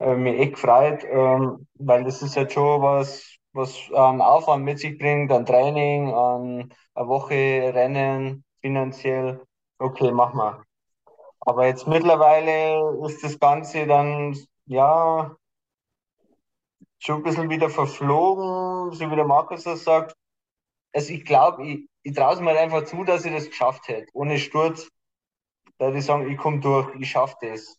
[0.00, 4.78] äh, mir echt gefreut, ähm, weil das ist halt schon was, was an Aufwand mit
[4.80, 9.42] sich bringt, an Training, an eine Woche Rennen, finanziell.
[9.78, 10.62] Okay, mach mal.
[11.44, 14.36] Aber jetzt mittlerweile ist das Ganze dann,
[14.66, 15.36] ja,
[16.98, 20.14] schon ein bisschen wieder verflogen, so wie der Markus das sagt.
[20.94, 24.06] Also ich glaube, ich, ich traue es mir einfach zu, dass ich das geschafft hätte.
[24.14, 24.88] Ohne Sturz,
[25.78, 27.76] da ich sagen, ich komme durch, ich schaffe das.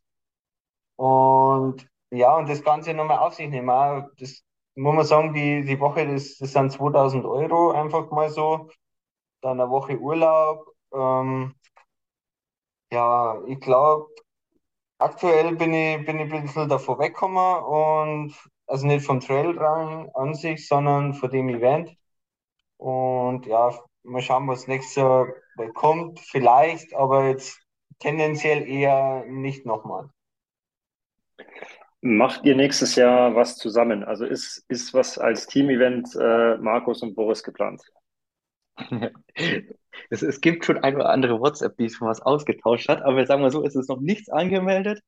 [0.97, 3.69] Und ja, und das Ganze nochmal auf sich nehmen.
[3.69, 4.43] Auch das
[4.75, 8.69] muss man sagen, die, die Woche, das, das sind 2000 Euro einfach mal so.
[9.41, 10.67] Dann eine Woche Urlaub.
[10.93, 11.55] Ähm,
[12.93, 14.07] ja, ich glaube,
[14.99, 18.33] aktuell bin ich, bin ich ein bisschen davor weggekommen und
[18.67, 21.95] also nicht vom Trailrun an sich, sondern von dem Event.
[22.77, 23.71] Und ja,
[24.03, 25.27] mal schauen, was nächstes Jahr
[25.73, 26.19] kommt.
[26.19, 27.59] Vielleicht, aber jetzt
[27.99, 30.09] tendenziell eher nicht nochmal.
[32.01, 34.03] Macht ihr nächstes Jahr was zusammen?
[34.03, 37.81] Also ist, ist was als Team-Event äh, Markus und Boris geplant?
[40.09, 43.41] Es, es gibt schon ein oder andere WhatsApp, die schon was ausgetauscht hat, aber sagen
[43.43, 45.01] wir so, es ist noch nichts angemeldet.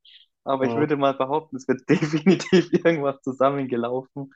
[0.44, 0.76] Aber ich Ja.
[0.76, 4.34] würde mal behaupten, es wird definitiv irgendwas zusammengelaufen.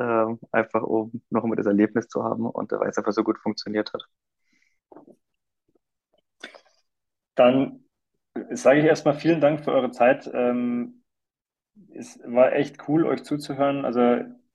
[0.00, 3.38] ähm, einfach um noch einmal das Erlebnis zu haben und weil es einfach so gut
[3.40, 4.04] funktioniert hat.
[7.34, 7.84] Dann
[8.52, 10.30] sage ich erstmal vielen Dank für eure Zeit.
[10.32, 11.02] Ähm,
[11.94, 13.84] es war echt cool, euch zuzuhören.
[13.84, 14.00] Also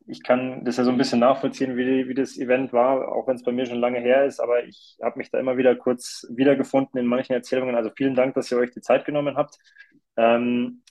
[0.07, 3.35] ich kann das ja so ein bisschen nachvollziehen, wie, wie das Event war, auch wenn
[3.35, 6.27] es bei mir schon lange her ist, aber ich habe mich da immer wieder kurz
[6.29, 7.75] wiedergefunden in manchen Erzählungen.
[7.75, 9.57] Also vielen Dank, dass ihr euch die Zeit genommen habt.
[10.17, 10.83] Ähm,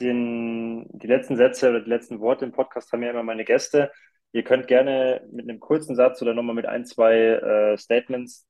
[0.00, 3.90] den, die letzten Sätze oder die letzten Worte im Podcast haben ja immer meine Gäste.
[4.32, 8.46] Ihr könnt gerne mit einem kurzen Satz oder nochmal mit ein, zwei äh, Statements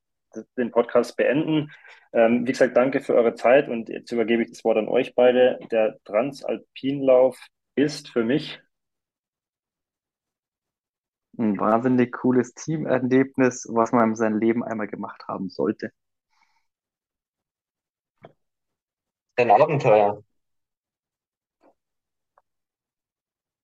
[0.59, 1.70] den Podcast beenden.
[2.12, 5.14] Ähm, wie gesagt, danke für eure Zeit und jetzt übergebe ich das Wort an euch
[5.14, 5.59] beide.
[5.70, 7.39] Der Transalpinlauf
[7.74, 8.61] ist für mich
[11.39, 15.93] ein wahnsinnig cooles Teamerlebnis, was man in seinem Leben einmal gemacht haben sollte.
[19.36, 20.22] Ein Abenteuer.